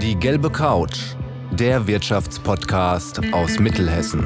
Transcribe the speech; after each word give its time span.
Die 0.00 0.14
gelbe 0.14 0.50
Couch, 0.50 1.16
der 1.52 1.86
Wirtschaftspodcast 1.86 3.20
aus 3.32 3.58
Mittelhessen. 3.58 4.24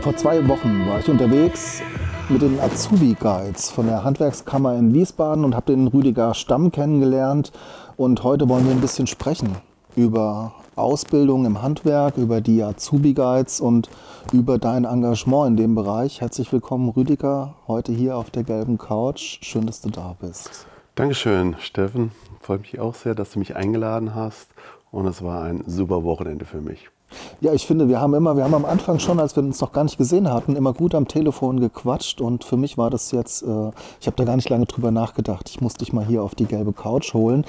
Vor 0.00 0.16
zwei 0.16 0.46
Wochen 0.48 0.86
war 0.86 0.98
ich 1.00 1.08
unterwegs 1.08 1.80
mit 2.28 2.42
den 2.42 2.58
Azubi 2.60 3.16
Guides 3.18 3.70
von 3.70 3.86
der 3.86 4.04
Handwerkskammer 4.04 4.76
in 4.76 4.92
Wiesbaden 4.94 5.44
und 5.44 5.54
habe 5.54 5.72
den 5.72 5.86
Rüdiger 5.86 6.34
Stamm 6.34 6.72
kennengelernt. 6.72 7.52
Und 7.96 8.24
heute 8.24 8.48
wollen 8.48 8.64
wir 8.64 8.72
ein 8.72 8.80
bisschen 8.80 9.06
sprechen 9.06 9.56
über 9.96 10.52
Ausbildung 10.76 11.44
im 11.44 11.62
Handwerk, 11.62 12.16
über 12.16 12.40
die 12.40 12.62
Azubi 12.62 13.12
Guides 13.12 13.60
und 13.60 13.90
über 14.32 14.58
dein 14.58 14.84
Engagement 14.84 15.50
in 15.50 15.56
dem 15.56 15.74
Bereich. 15.74 16.20
Herzlich 16.20 16.52
willkommen, 16.52 16.88
Rüdiger, 16.88 17.54
heute 17.68 17.92
hier 17.92 18.16
auf 18.16 18.30
der 18.30 18.44
gelben 18.44 18.78
Couch. 18.78 19.38
Schön, 19.42 19.66
dass 19.66 19.80
du 19.82 19.90
da 19.90 20.16
bist. 20.20 20.66
Dankeschön, 20.94 21.56
Steffen. 21.58 22.12
Freut 22.40 22.60
mich 22.60 22.78
auch 22.78 22.94
sehr, 22.94 23.14
dass 23.14 23.30
du 23.32 23.38
mich 23.38 23.56
eingeladen 23.56 24.14
hast. 24.14 24.50
Und 24.90 25.06
es 25.06 25.22
war 25.22 25.42
ein 25.44 25.64
super 25.66 26.04
Wochenende 26.04 26.44
für 26.44 26.60
mich. 26.60 26.90
Ja, 27.40 27.52
ich 27.52 27.66
finde, 27.66 27.88
wir 27.88 28.00
haben 28.00 28.14
immer, 28.14 28.36
wir 28.36 28.44
haben 28.44 28.54
am 28.54 28.64
Anfang 28.64 28.98
schon, 28.98 29.20
als 29.20 29.36
wir 29.36 29.42
uns 29.42 29.60
noch 29.60 29.72
gar 29.72 29.84
nicht 29.84 29.98
gesehen 29.98 30.32
hatten, 30.32 30.56
immer 30.56 30.72
gut 30.72 30.94
am 30.94 31.08
Telefon 31.08 31.60
gequatscht. 31.60 32.20
Und 32.20 32.44
für 32.44 32.56
mich 32.56 32.78
war 32.78 32.90
das 32.90 33.10
jetzt, 33.10 33.42
äh, 33.42 33.70
ich 34.00 34.06
habe 34.06 34.16
da 34.16 34.24
gar 34.24 34.36
nicht 34.36 34.48
lange 34.48 34.66
drüber 34.66 34.90
nachgedacht. 34.90 35.48
Ich 35.48 35.60
musste 35.60 35.84
dich 35.84 35.92
mal 35.92 36.04
hier 36.04 36.22
auf 36.22 36.34
die 36.34 36.46
gelbe 36.46 36.72
Couch 36.72 37.14
holen. 37.14 37.44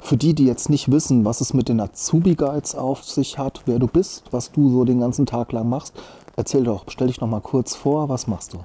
Für 0.00 0.16
die, 0.16 0.34
die 0.34 0.46
jetzt 0.46 0.70
nicht 0.70 0.90
wissen, 0.90 1.24
was 1.24 1.40
es 1.40 1.54
mit 1.54 1.68
den 1.68 1.80
Azubi-Guides 1.80 2.74
auf 2.74 3.04
sich 3.04 3.38
hat, 3.38 3.62
wer 3.66 3.78
du 3.78 3.88
bist, 3.88 4.24
was 4.30 4.52
du 4.52 4.70
so 4.70 4.84
den 4.84 5.00
ganzen 5.00 5.26
Tag 5.26 5.52
lang 5.52 5.68
machst, 5.68 5.94
erzähl 6.36 6.62
doch, 6.62 6.84
stell 6.88 7.08
dich 7.08 7.20
noch 7.20 7.28
mal 7.28 7.40
kurz 7.40 7.74
vor, 7.74 8.08
was 8.08 8.26
machst 8.26 8.54
du? 8.54 8.58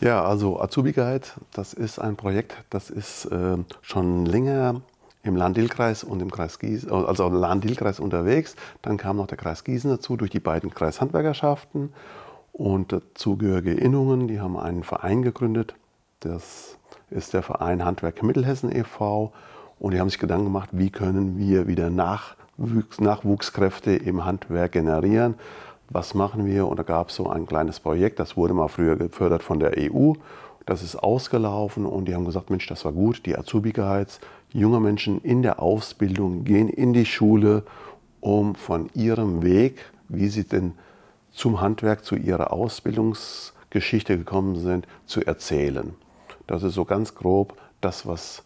Ja, 0.00 0.24
also 0.24 0.58
Azubi 0.58 0.92
Guide, 0.92 1.26
das 1.52 1.74
ist 1.74 1.98
ein 1.98 2.16
Projekt, 2.16 2.56
das 2.70 2.88
ist 2.88 3.26
äh, 3.26 3.58
schon 3.82 4.24
länger 4.24 4.80
im 5.22 5.36
Lahn-Dill-Kreis 5.36 6.04
und 6.04 6.22
im 6.22 6.30
Kreis 6.30 6.58
Gießen, 6.58 6.90
also 6.90 7.26
im 7.26 7.34
Lahn-Dill-Kreis 7.34 8.00
unterwegs. 8.00 8.56
Dann 8.82 8.96
kam 8.96 9.16
noch 9.16 9.26
der 9.26 9.38
Kreis 9.38 9.64
Gießen 9.64 9.90
dazu 9.90 10.16
durch 10.16 10.30
die 10.30 10.40
beiden 10.40 10.70
Kreishandwerkerschaften 10.70 11.92
und 12.52 12.92
dazugehörige 12.92 13.72
Innungen. 13.72 14.28
Die 14.28 14.40
haben 14.40 14.56
einen 14.56 14.82
Verein 14.82 15.22
gegründet. 15.22 15.74
Das 16.20 16.78
ist 17.10 17.34
der 17.34 17.42
Verein 17.42 17.84
Handwerk 17.84 18.22
Mittelhessen 18.22 18.74
e.V. 18.74 19.32
Und 19.78 19.94
die 19.94 20.00
haben 20.00 20.10
sich 20.10 20.18
Gedanken 20.18 20.44
gemacht, 20.44 20.70
wie 20.72 20.90
können 20.90 21.38
wir 21.38 21.66
wieder 21.66 21.90
Nachwuchs, 21.90 23.00
Nachwuchskräfte 23.00 23.92
im 23.92 24.24
Handwerk 24.24 24.72
generieren. 24.72 25.34
Was 25.88 26.14
machen 26.14 26.44
wir? 26.46 26.66
Und 26.68 26.78
da 26.78 26.82
gab 26.82 27.08
es 27.08 27.16
so 27.16 27.28
ein 27.28 27.46
kleines 27.46 27.80
Projekt, 27.80 28.20
das 28.20 28.36
wurde 28.36 28.54
mal 28.54 28.68
früher 28.68 28.96
gefördert 28.96 29.42
von 29.42 29.58
der 29.58 29.72
EU. 29.76 30.12
Das 30.70 30.84
ist 30.84 30.94
ausgelaufen 30.94 31.84
und 31.84 32.04
die 32.04 32.14
haben 32.14 32.24
gesagt, 32.24 32.48
Mensch, 32.48 32.68
das 32.68 32.84
war 32.84 32.92
gut, 32.92 33.26
die 33.26 33.36
Azubi-Guides, 33.36 34.20
junge 34.52 34.78
Menschen 34.78 35.20
in 35.20 35.42
der 35.42 35.60
Ausbildung 35.60 36.44
gehen 36.44 36.68
in 36.68 36.92
die 36.92 37.06
Schule, 37.06 37.64
um 38.20 38.54
von 38.54 38.88
ihrem 38.94 39.42
Weg, 39.42 39.84
wie 40.08 40.28
sie 40.28 40.44
denn 40.44 40.74
zum 41.32 41.60
Handwerk, 41.60 42.04
zu 42.04 42.14
ihrer 42.14 42.52
Ausbildungsgeschichte 42.52 44.16
gekommen 44.16 44.54
sind, 44.60 44.86
zu 45.06 45.26
erzählen. 45.26 45.92
Das 46.46 46.62
ist 46.62 46.74
so 46.74 46.84
ganz 46.84 47.16
grob 47.16 47.56
das, 47.80 48.06
was 48.06 48.44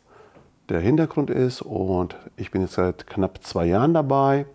der 0.71 0.81
Hintergrund 0.81 1.29
ist. 1.29 1.61
Und 1.61 2.17
ich 2.39 2.51
bin 2.51 2.63
jetzt 2.63 2.73
seit 2.73 3.07
knapp 3.07 3.43
zwei 3.43 3.67
Jahren 3.67 3.93
dabei, 3.93 4.47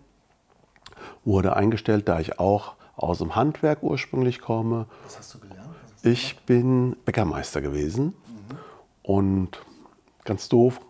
wurde 1.24 1.54
eingestellt, 1.54 2.08
da 2.08 2.18
ich 2.18 2.40
auch 2.40 2.74
aus 2.96 3.18
dem 3.18 3.36
Handwerk 3.36 3.84
ursprünglich 3.84 4.40
komme. 4.40 4.86
Was 5.04 5.18
hast 5.18 5.34
du 5.34 5.38
gelernt? 5.38 5.49
Ich 6.02 6.38
bin 6.46 6.96
Bäckermeister 7.04 7.60
gewesen 7.60 8.06
mhm. 8.06 8.56
und 9.02 9.62
ganz 10.24 10.48
doof, 10.48 10.80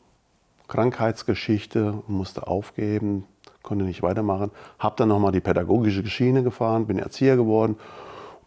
Krankheitsgeschichte, 0.68 2.02
musste 2.06 2.46
aufgeben, 2.46 3.24
konnte 3.62 3.84
nicht 3.84 4.02
weitermachen. 4.02 4.52
Habe 4.78 4.94
dann 4.96 5.08
nochmal 5.08 5.32
die 5.32 5.40
pädagogische 5.40 6.06
Schiene 6.06 6.44
gefahren, 6.44 6.86
bin 6.86 7.00
Erzieher 7.00 7.36
geworden. 7.36 7.76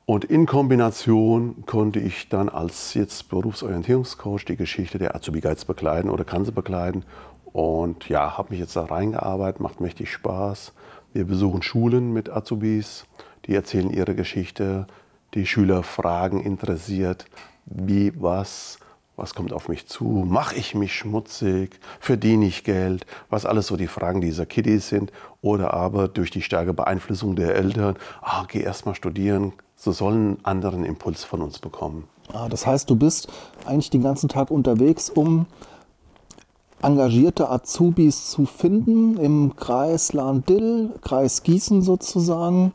Und 0.05 0.23
in 0.25 0.45
Kombination 0.45 1.65
konnte 1.65 1.99
ich 1.99 2.29
dann 2.29 2.47
als 2.47 2.93
jetzt 2.93 3.29
Berufsorientierungscoach 3.29 4.45
die 4.45 4.55
Geschichte 4.55 4.97
der 4.97 5.15
Azubi 5.15 5.41
Guides 5.41 5.65
begleiten 5.65 6.09
oder 6.09 6.23
kann 6.23 6.45
sie 6.45 6.51
begleiten. 6.53 7.03
Und 7.51 8.07
ja, 8.07 8.37
habe 8.37 8.51
mich 8.51 8.59
jetzt 8.59 8.75
da 8.75 8.85
reingearbeitet, 8.85 9.59
macht 9.61 9.81
mächtig 9.81 10.11
Spaß. 10.11 10.73
Wir 11.11 11.25
besuchen 11.25 11.61
Schulen 11.61 12.13
mit 12.13 12.29
Azubis, 12.29 13.05
die 13.45 13.53
erzählen 13.53 13.91
ihre 13.91 14.15
Geschichte. 14.15 14.87
Die 15.33 15.47
Schüler 15.47 15.81
fragen 15.81 16.41
interessiert, 16.41 17.25
wie, 17.65 18.13
was, 18.21 18.77
was 19.15 19.33
kommt 19.33 19.51
auf 19.51 19.67
mich 19.67 19.87
zu? 19.87 20.03
Mache 20.03 20.55
ich 20.55 20.75
mich 20.75 20.93
schmutzig? 20.93 21.79
Verdiene 21.99 22.45
ich 22.45 22.63
Geld? 22.63 23.07
Was 23.31 23.47
alles 23.47 23.65
so 23.67 23.75
die 23.75 23.87
Fragen 23.87 24.21
dieser 24.21 24.45
Kiddies 24.45 24.89
sind. 24.89 25.11
Oder 25.41 25.73
aber 25.73 26.07
durch 26.07 26.29
die 26.29 26.43
starke 26.43 26.73
Beeinflussung 26.73 27.35
der 27.35 27.55
Eltern, 27.55 27.95
ah, 28.21 28.45
geh 28.47 28.61
erst 28.61 28.85
mal 28.85 28.93
studieren, 28.93 29.53
so 29.75 29.91
sollen 29.91 30.15
einen 30.17 30.45
anderen 30.45 30.85
Impuls 30.85 31.23
von 31.23 31.41
uns 31.41 31.57
bekommen. 31.57 32.07
Ah, 32.31 32.47
das 32.47 32.67
heißt, 32.67 32.89
du 32.89 32.95
bist 32.95 33.27
eigentlich 33.65 33.89
den 33.89 34.03
ganzen 34.03 34.29
Tag 34.29 34.51
unterwegs, 34.51 35.09
um 35.09 35.47
engagierte 36.83 37.49
Azubis 37.49 38.29
zu 38.29 38.45
finden 38.45 39.17
im 39.17 39.55
Kreis 39.55 40.13
Lahn-Dill, 40.13 40.91
Kreis 41.01 41.43
Gießen 41.43 41.81
sozusagen 41.81 42.73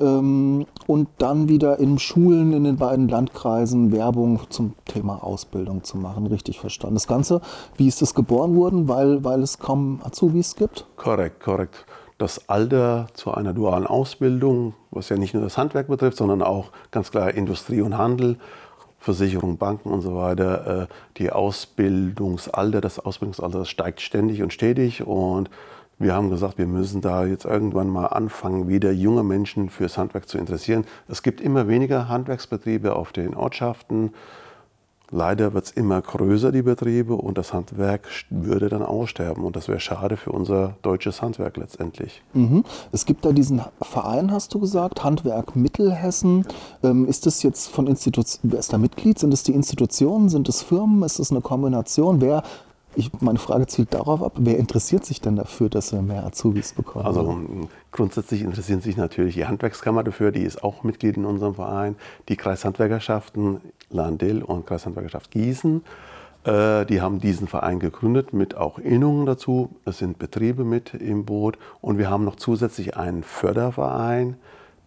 ähm, 0.00 0.66
und 0.86 1.08
dann 1.18 1.48
wieder 1.48 1.78
in 1.78 1.98
Schulen 1.98 2.52
in 2.52 2.64
den 2.64 2.76
beiden 2.76 3.08
Landkreisen 3.08 3.92
Werbung 3.92 4.40
zum 4.48 4.74
Thema 4.84 5.22
Ausbildung 5.22 5.84
zu 5.84 5.96
machen. 5.98 6.26
Richtig 6.26 6.60
verstanden. 6.60 6.96
Das 6.96 7.06
Ganze, 7.06 7.40
wie 7.76 7.88
ist 7.88 8.02
es 8.02 8.14
geboren 8.14 8.56
worden? 8.56 8.88
Weil, 8.88 9.24
weil 9.24 9.42
es 9.42 9.58
kaum 9.58 10.00
Azubis 10.04 10.54
gibt? 10.56 10.86
Korrekt, 10.96 11.40
korrekt. 11.40 11.84
Das 12.16 12.48
Alter 12.48 13.06
zu 13.14 13.32
einer 13.32 13.52
dualen 13.52 13.86
Ausbildung, 13.86 14.74
was 14.90 15.08
ja 15.08 15.16
nicht 15.16 15.34
nur 15.34 15.42
das 15.42 15.56
Handwerk 15.56 15.86
betrifft, 15.86 16.16
sondern 16.16 16.42
auch 16.42 16.70
ganz 16.90 17.10
klar 17.10 17.32
Industrie 17.32 17.80
und 17.80 17.96
Handel, 17.96 18.38
Versicherung, 18.98 19.58
Banken 19.58 19.90
und 19.90 20.02
so 20.02 20.16
weiter, 20.16 20.82
äh, 20.82 20.86
die 21.16 21.30
Ausbildungsalter, 21.30 22.80
das 22.80 22.98
Ausbildungsalter 22.98 23.64
steigt 23.64 24.00
ständig 24.00 24.42
und 24.42 24.52
stetig 24.52 25.06
und 25.06 25.50
wir 26.00 26.14
haben 26.14 26.30
gesagt, 26.30 26.58
wir 26.58 26.66
müssen 26.66 27.00
da 27.00 27.24
jetzt 27.24 27.44
irgendwann 27.44 27.88
mal 27.88 28.06
anfangen, 28.06 28.68
wieder 28.68 28.92
junge 28.92 29.24
Menschen 29.24 29.68
fürs 29.68 29.98
Handwerk 29.98 30.28
zu 30.28 30.38
interessieren. 30.38 30.84
Es 31.08 31.24
gibt 31.24 31.40
immer 31.40 31.66
weniger 31.66 32.08
Handwerksbetriebe 32.08 32.94
auf 32.94 33.10
den 33.10 33.34
Ortschaften. 33.34 34.12
Leider 35.10 35.54
wird 35.54 35.64
es 35.64 35.70
immer 35.70 36.02
größer, 36.02 36.52
die 36.52 36.62
Betriebe, 36.62 37.14
und 37.14 37.38
das 37.38 37.54
Handwerk 37.54 38.08
würde 38.28 38.68
dann 38.68 38.82
aussterben. 38.82 39.42
Und 39.44 39.56
das 39.56 39.68
wäre 39.68 39.80
schade 39.80 40.16
für 40.18 40.32
unser 40.32 40.76
deutsches 40.82 41.22
Handwerk 41.22 41.56
letztendlich. 41.56 42.22
Mhm. 42.34 42.64
Es 42.92 43.06
gibt 43.06 43.24
da 43.24 43.32
diesen 43.32 43.62
Verein, 43.80 44.30
hast 44.30 44.52
du 44.52 44.60
gesagt, 44.60 45.04
Handwerk 45.04 45.56
Mittelhessen. 45.56 46.46
Ähm, 46.82 47.06
ist 47.06 47.24
das 47.24 47.42
jetzt 47.42 47.68
von 47.68 47.86
Institutionen, 47.86 48.52
wer 48.52 48.58
ist 48.58 48.72
da 48.72 48.78
Mitglied? 48.78 49.18
Sind 49.18 49.32
es 49.32 49.42
die 49.42 49.52
Institutionen? 49.52 50.28
Sind 50.28 50.48
es 50.48 50.62
Firmen? 50.62 51.02
Ist 51.02 51.18
es 51.18 51.30
eine 51.30 51.40
Kombination? 51.40 52.20
Wer 52.20 52.42
ich, 52.94 53.10
meine 53.20 53.38
Frage 53.38 53.66
zielt 53.66 53.94
darauf 53.94 54.22
ab, 54.22 54.32
wer 54.36 54.58
interessiert 54.58 55.04
sich 55.04 55.20
denn 55.20 55.36
dafür, 55.36 55.68
dass 55.68 55.92
wir 55.92 56.02
mehr 56.02 56.24
Azubis 56.24 56.72
bekommen? 56.72 57.06
Also 57.06 57.38
grundsätzlich 57.92 58.42
interessieren 58.42 58.80
sich 58.80 58.96
natürlich 58.96 59.34
die 59.34 59.46
Handwerkskammer 59.46 60.02
dafür, 60.02 60.32
die 60.32 60.42
ist 60.42 60.64
auch 60.64 60.82
Mitglied 60.82 61.16
in 61.16 61.24
unserem 61.24 61.54
Verein, 61.54 61.96
die 62.28 62.36
Kreishandwerkerschaften 62.36 63.60
Lahn-Dill 63.90 64.42
und 64.42 64.66
Kreishandwerkerschaft 64.66 65.30
Gießen. 65.30 65.82
Äh, 66.44 66.86
die 66.86 67.00
haben 67.00 67.20
diesen 67.20 67.46
Verein 67.46 67.78
gegründet 67.78 68.32
mit 68.32 68.56
auch 68.56 68.78
Innungen 68.78 69.26
dazu. 69.26 69.70
Es 69.84 69.98
sind 69.98 70.18
Betriebe 70.18 70.64
mit 70.64 70.94
im 70.94 71.24
Boot 71.24 71.58
und 71.80 71.98
wir 71.98 72.10
haben 72.10 72.24
noch 72.24 72.36
zusätzlich 72.36 72.96
einen 72.96 73.22
Förderverein, 73.22 74.36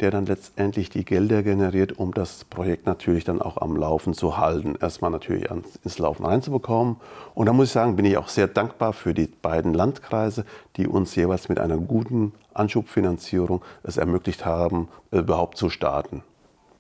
der 0.02 0.12
dann 0.12 0.26
letztendlich 0.26 0.90
die 0.90 1.06
Gelder 1.06 1.44
generiert, 1.44 1.98
um 1.98 2.14
das 2.14 2.44
Projekt 2.46 2.86
natürlich 2.86 3.24
dann 3.24 3.42
auch 3.42 3.58
am 3.58 3.76
Laufen 3.76 4.14
zu 4.14 4.38
halten. 4.38 4.76
Erstmal 4.82 5.12
natürlich 5.12 5.48
ins 5.84 6.00
Laufen 6.00 6.26
reinzubekommen. 6.26 6.98
Und 7.36 7.46
da 7.46 7.54
muss 7.54 7.68
ich 7.68 7.72
sagen, 7.72 7.96
bin 7.96 8.06
ich 8.06 8.18
auch 8.18 8.28
sehr 8.28 8.48
dankbar 8.48 8.94
für 8.94 9.14
die 9.14 9.28
beiden 9.28 9.74
Landkreise, 9.74 10.46
die 10.78 10.88
uns 10.88 11.16
jeweils 11.16 11.50
mit 11.50 11.60
einer 11.60 11.78
guten 11.78 12.34
Anschubfinanzierung 12.54 13.62
es 13.84 13.98
ermöglicht 13.98 14.46
haben, 14.46 14.90
überhaupt 15.12 15.58
zu 15.58 15.70
starten. 15.70 16.24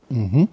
Mhm. 0.09 0.47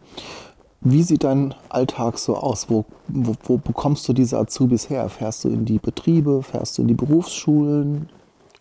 Wie 0.80 1.02
sieht 1.02 1.24
dein 1.24 1.54
Alltag 1.70 2.18
so 2.18 2.36
aus? 2.36 2.70
Wo, 2.70 2.84
wo, 3.08 3.34
wo, 3.42 3.56
bekommst 3.56 4.08
du 4.08 4.12
diese 4.12 4.38
Azubis 4.38 4.88
her? 4.90 5.08
Fährst 5.08 5.42
du 5.42 5.48
in 5.48 5.64
die 5.64 5.78
Betriebe? 5.78 6.42
Fährst 6.44 6.78
du 6.78 6.82
in 6.82 6.88
die 6.88 6.94
Berufsschulen? 6.94 8.08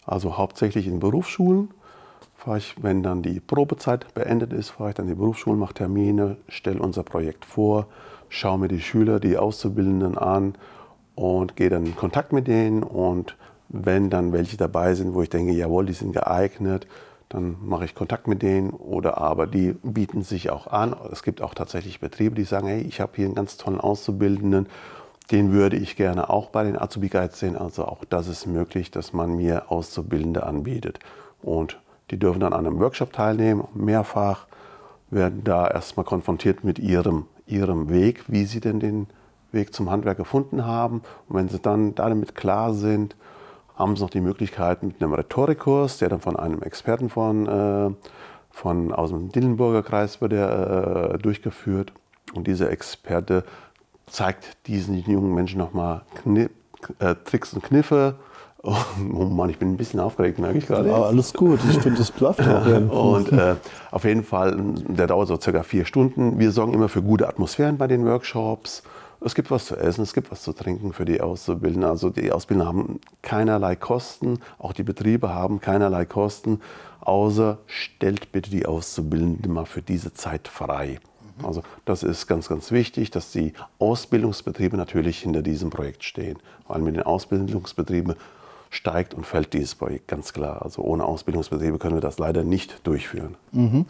Also 0.05 0.37
hauptsächlich 0.37 0.87
in 0.87 0.99
Berufsschulen 0.99 1.69
fahre 2.37 2.59
ich, 2.59 2.75
wenn 2.81 3.01
dann 3.03 3.23
die 3.23 3.39
Probezeit 3.39 4.13
beendet 4.13 4.53
ist, 4.53 4.69
fahre 4.69 4.91
ich 4.91 4.95
dann 4.95 5.07
die 5.07 5.15
Berufsschulen, 5.15 5.59
mache 5.59 5.73
Termine, 5.73 6.37
stelle 6.47 6.79
unser 6.79 7.03
Projekt 7.03 7.45
vor, 7.45 7.87
schaue 8.29 8.59
mir 8.59 8.67
die 8.67 8.79
Schüler, 8.79 9.19
die 9.19 9.37
Auszubildenden 9.37 10.17
an 10.17 10.55
und 11.15 11.55
gehe 11.55 11.69
dann 11.69 11.85
in 11.87 11.95
Kontakt 11.95 12.31
mit 12.31 12.47
denen. 12.47 12.83
Und 12.83 13.35
wenn 13.69 14.11
dann 14.11 14.33
welche 14.33 14.55
dabei 14.55 14.93
sind, 14.93 15.15
wo 15.15 15.23
ich 15.23 15.29
denke, 15.29 15.51
jawohl, 15.51 15.87
die 15.87 15.93
sind 15.93 16.13
geeignet, 16.13 16.87
dann 17.27 17.57
mache 17.61 17.85
ich 17.85 17.95
Kontakt 17.95 18.27
mit 18.27 18.41
denen 18.41 18.69
oder 18.69 19.17
aber 19.17 19.47
die 19.47 19.73
bieten 19.83 20.21
sich 20.21 20.49
auch 20.51 20.67
an. 20.67 20.95
Es 21.11 21.23
gibt 21.23 21.41
auch 21.41 21.55
tatsächlich 21.55 21.99
Betriebe, 21.99 22.35
die 22.35 22.45
sagen, 22.45 22.67
hey, 22.67 22.81
ich 22.81 23.01
habe 23.01 23.13
hier 23.15 23.25
einen 23.25 23.35
ganz 23.35 23.57
tollen 23.57 23.81
Auszubildenden, 23.81 24.67
den 25.31 25.51
würde 25.51 25.75
ich 25.75 25.97
gerne 25.97 26.29
auch 26.29 26.49
bei 26.49 26.63
den 26.63 26.79
Azubi 26.79 27.09
Guides 27.09 27.39
sehen. 27.39 27.57
Also 27.57 27.83
auch 27.85 28.05
das 28.05 28.27
ist 28.27 28.45
möglich, 28.45 28.91
dass 28.91 29.11
man 29.11 29.35
mir 29.35 29.71
Auszubildende 29.71 30.45
anbietet. 30.45 30.99
Und 31.41 31.79
die 32.11 32.17
dürfen 32.17 32.39
dann 32.39 32.53
an 32.53 32.65
einem 32.65 32.79
Workshop 32.79 33.13
teilnehmen, 33.13 33.67
mehrfach, 33.73 34.47
werden 35.09 35.43
da 35.43 35.67
erstmal 35.67 36.05
konfrontiert 36.05 36.63
mit 36.63 36.79
ihrem, 36.79 37.25
ihrem 37.45 37.89
Weg, 37.89 38.23
wie 38.27 38.45
sie 38.45 38.59
denn 38.59 38.79
den 38.79 39.07
Weg 39.51 39.73
zum 39.73 39.89
Handwerk 39.89 40.17
gefunden 40.17 40.65
haben. 40.65 41.01
Und 41.27 41.35
wenn 41.35 41.49
sie 41.49 41.59
dann 41.59 41.95
damit 41.95 42.35
klar 42.35 42.73
sind, 42.73 43.15
haben 43.75 43.95
sie 43.95 44.03
noch 44.03 44.09
die 44.09 44.21
Möglichkeit 44.21 44.83
mit 44.83 45.01
einem 45.01 45.13
Rhetorikkurs, 45.13 45.99
der 45.99 46.09
dann 46.09 46.19
von 46.19 46.35
einem 46.35 46.61
Experten 46.61 47.09
von, 47.09 47.47
äh, 47.47 47.91
von 48.51 48.91
aus 48.91 49.09
dem 49.09 49.29
Dillenburger 49.29 49.83
Kreis 49.83 50.19
wird 50.19 50.31
der, 50.31 51.13
äh, 51.13 51.17
durchgeführt. 51.19 51.93
Und 52.33 52.47
dieser 52.47 52.71
Experte 52.71 53.43
zeigt 54.07 54.67
diesen 54.67 54.95
jungen 54.95 55.33
Menschen 55.33 55.59
nochmal 55.59 56.01
äh, 56.99 57.15
Tricks 57.23 57.53
und 57.53 57.63
Kniffe. 57.63 58.15
Oh, 58.63 58.75
oh, 59.13 59.25
Mann, 59.25 59.49
ich 59.49 59.59
bin 59.59 59.71
ein 59.71 59.77
bisschen 59.77 59.99
aufgeregt, 59.99 60.39
merke 60.39 60.57
ich 60.57 60.67
gerade. 60.67 60.93
Aber 60.93 61.07
alles 61.07 61.33
gut, 61.33 61.59
ich 61.69 61.79
finde, 61.79 61.99
das 61.99 62.19
läuft 62.19 62.41
auch. 62.41 62.65
und 63.15 63.31
äh, 63.31 63.55
auf 63.91 64.03
jeden 64.03 64.23
Fall, 64.23 64.57
der 64.87 65.07
dauert 65.07 65.27
so 65.27 65.39
circa 65.39 65.63
vier 65.63 65.85
Stunden. 65.85 66.39
Wir 66.39 66.51
sorgen 66.51 66.73
immer 66.73 66.89
für 66.89 67.01
gute 67.01 67.27
Atmosphären 67.27 67.77
bei 67.77 67.87
den 67.87 68.05
Workshops. 68.05 68.83
Es 69.21 69.35
gibt 69.35 69.49
was 69.51 69.65
zu 69.65 69.75
essen, 69.75 70.01
es 70.01 70.13
gibt 70.13 70.31
was 70.31 70.43
zu 70.43 70.53
trinken 70.53 70.93
für 70.93 71.05
die 71.05 71.21
Auszubildenden. 71.21 71.89
Also 71.89 72.09
die 72.09 72.31
Ausbildner 72.31 72.65
haben 72.65 72.99
keinerlei 73.21 73.75
Kosten, 73.75 74.39
auch 74.59 74.73
die 74.73 74.83
Betriebe 74.83 75.33
haben 75.33 75.59
keinerlei 75.59 76.05
Kosten, 76.05 76.61
außer 77.01 77.57
stellt 77.65 78.31
bitte 78.31 78.49
die 78.49 78.65
Auszubildenden 78.65 79.51
mal 79.51 79.65
für 79.65 79.81
diese 79.81 80.13
Zeit 80.13 80.47
frei. 80.47 80.99
Also 81.43 81.63
das 81.85 82.03
ist 82.03 82.27
ganz, 82.27 82.49
ganz 82.49 82.71
wichtig, 82.71 83.11
dass 83.11 83.31
die 83.31 83.53
Ausbildungsbetriebe 83.79 84.77
natürlich 84.77 85.19
hinter 85.19 85.41
diesem 85.41 85.69
Projekt 85.69 86.03
stehen. 86.03 86.37
Weil 86.67 86.81
mit 86.81 86.95
den 86.95 87.03
Ausbildungsbetrieben 87.03 88.15
steigt 88.77 89.13
und 89.13 89.25
fällt 89.25 89.53
dieses 89.53 89.75
Projekt 89.75 90.07
ganz 90.07 90.31
klar. 90.33 90.61
Also 90.61 90.81
ohne 90.83 91.03
Ausbildungsbetriebe 91.03 91.79
können 91.79 91.95
wir 91.95 92.01
das 92.01 92.19
leider 92.19 92.43
nicht 92.43 92.85
durchführen. 92.87 93.35
Mhm. 93.51 93.85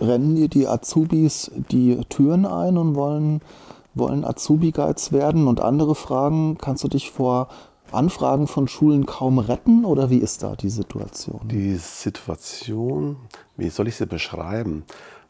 Rennen 0.00 0.34
dir 0.36 0.48
die 0.48 0.66
Azubis 0.66 1.50
die 1.70 1.98
Türen 2.08 2.44
ein 2.44 2.76
und 2.76 2.94
wollen 2.94 3.40
wollen 3.96 4.24
Azubi-Guides 4.24 5.12
werden 5.12 5.48
und 5.48 5.60
andere 5.60 5.94
Fragen? 5.94 6.58
Kannst 6.58 6.84
du 6.84 6.88
dich 6.88 7.10
vor 7.10 7.48
Anfragen 7.92 8.46
von 8.46 8.68
Schulen 8.68 9.06
kaum 9.06 9.38
retten 9.38 9.84
oder 9.84 10.10
wie 10.10 10.18
ist 10.18 10.42
da 10.42 10.54
die 10.54 10.68
Situation? 10.68 11.40
Die 11.44 11.76
Situation, 11.76 13.16
wie 13.56 13.70
soll 13.70 13.88
ich 13.88 13.96
sie 13.96 14.06
beschreiben? 14.06 14.84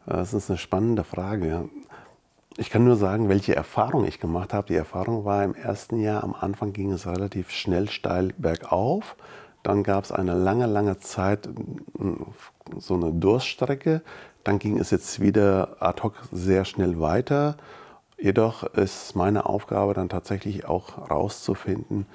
Das 0.05 0.35
ist 0.35 0.51
eine 0.51 0.59
spannende 0.59 1.05
Frage. 1.05 1.69
Ich 2.58 2.70
kann 2.70 2.85
nur 2.85 2.97
sagen, 2.97 3.29
welche 3.29 3.55
Erfahrung 3.55 4.06
ich 4.06 4.19
gemacht 4.19 4.55
habe. 4.55 4.69
Die 4.69 4.76
Erfahrung 4.76 5.26
war 5.26 5.44
im 5.44 5.55
ersten 5.55 6.00
Jahr, 6.00 6.25
am 6.25 6.35
Anfang 6.35 6.73
ging 6.73 6.91
es 6.91 7.06
relativ 7.06 7.50
schnell 7.50 7.91
steil 7.91 8.32
bergauf. 8.38 9.17
Dann 9.62 9.82
gab 9.82 10.05
es 10.05 10.12
eine 10.12 10.35
lange, 10.35 10.67
lange 10.67 10.99
Zeit 10.99 11.49
so 12.79 12.94
eine 12.94 13.12
Durststrecke. 13.12 14.00
Dann 14.43 14.58
ging 14.58 14.79
es 14.79 14.91
jetzt 14.91 15.20
wieder 15.20 15.76
ad 15.81 16.03
hoc 16.03 16.14
sehr 16.32 16.64
schnell 16.64 16.99
weiter. 16.99 17.56
Jedoch 18.19 18.62
ist 18.62 19.14
meine 19.14 19.44
Aufgabe 19.44 19.93
dann 19.93 20.09
tatsächlich 20.09 20.64
auch 20.64 20.97
herauszufinden, 20.97 22.06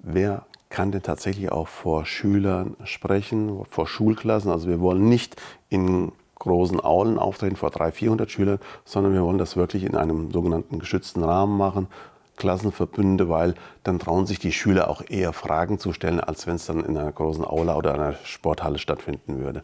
wer 0.00 0.44
kann 0.68 0.92
denn 0.92 1.02
tatsächlich 1.02 1.50
auch 1.52 1.68
vor 1.68 2.04
Schülern 2.04 2.76
sprechen, 2.84 3.64
vor 3.64 3.86
Schulklassen. 3.86 4.50
Also 4.50 4.68
wir 4.68 4.80
wollen 4.80 5.08
nicht 5.08 5.40
in 5.70 6.12
großen 6.38 6.80
Aulen 6.80 7.18
auftreten 7.18 7.56
vor 7.56 7.70
300, 7.70 7.94
400 7.94 8.30
Schülern, 8.30 8.58
sondern 8.84 9.12
wir 9.14 9.22
wollen 9.22 9.38
das 9.38 9.56
wirklich 9.56 9.84
in 9.84 9.96
einem 9.96 10.30
sogenannten 10.30 10.78
geschützten 10.78 11.24
Rahmen 11.24 11.56
machen, 11.56 11.88
Klassenverbünde, 12.36 13.28
weil 13.28 13.54
dann 13.82 13.98
trauen 13.98 14.26
sich 14.26 14.38
die 14.38 14.52
Schüler 14.52 14.88
auch 14.88 15.02
eher 15.08 15.32
Fragen 15.32 15.78
zu 15.78 15.92
stellen, 15.92 16.20
als 16.20 16.46
wenn 16.46 16.56
es 16.56 16.66
dann 16.66 16.84
in 16.84 16.96
einer 16.96 17.12
großen 17.12 17.44
Aula 17.44 17.76
oder 17.76 17.94
einer 17.94 18.14
Sporthalle 18.24 18.78
stattfinden 18.78 19.38
würde. 19.38 19.62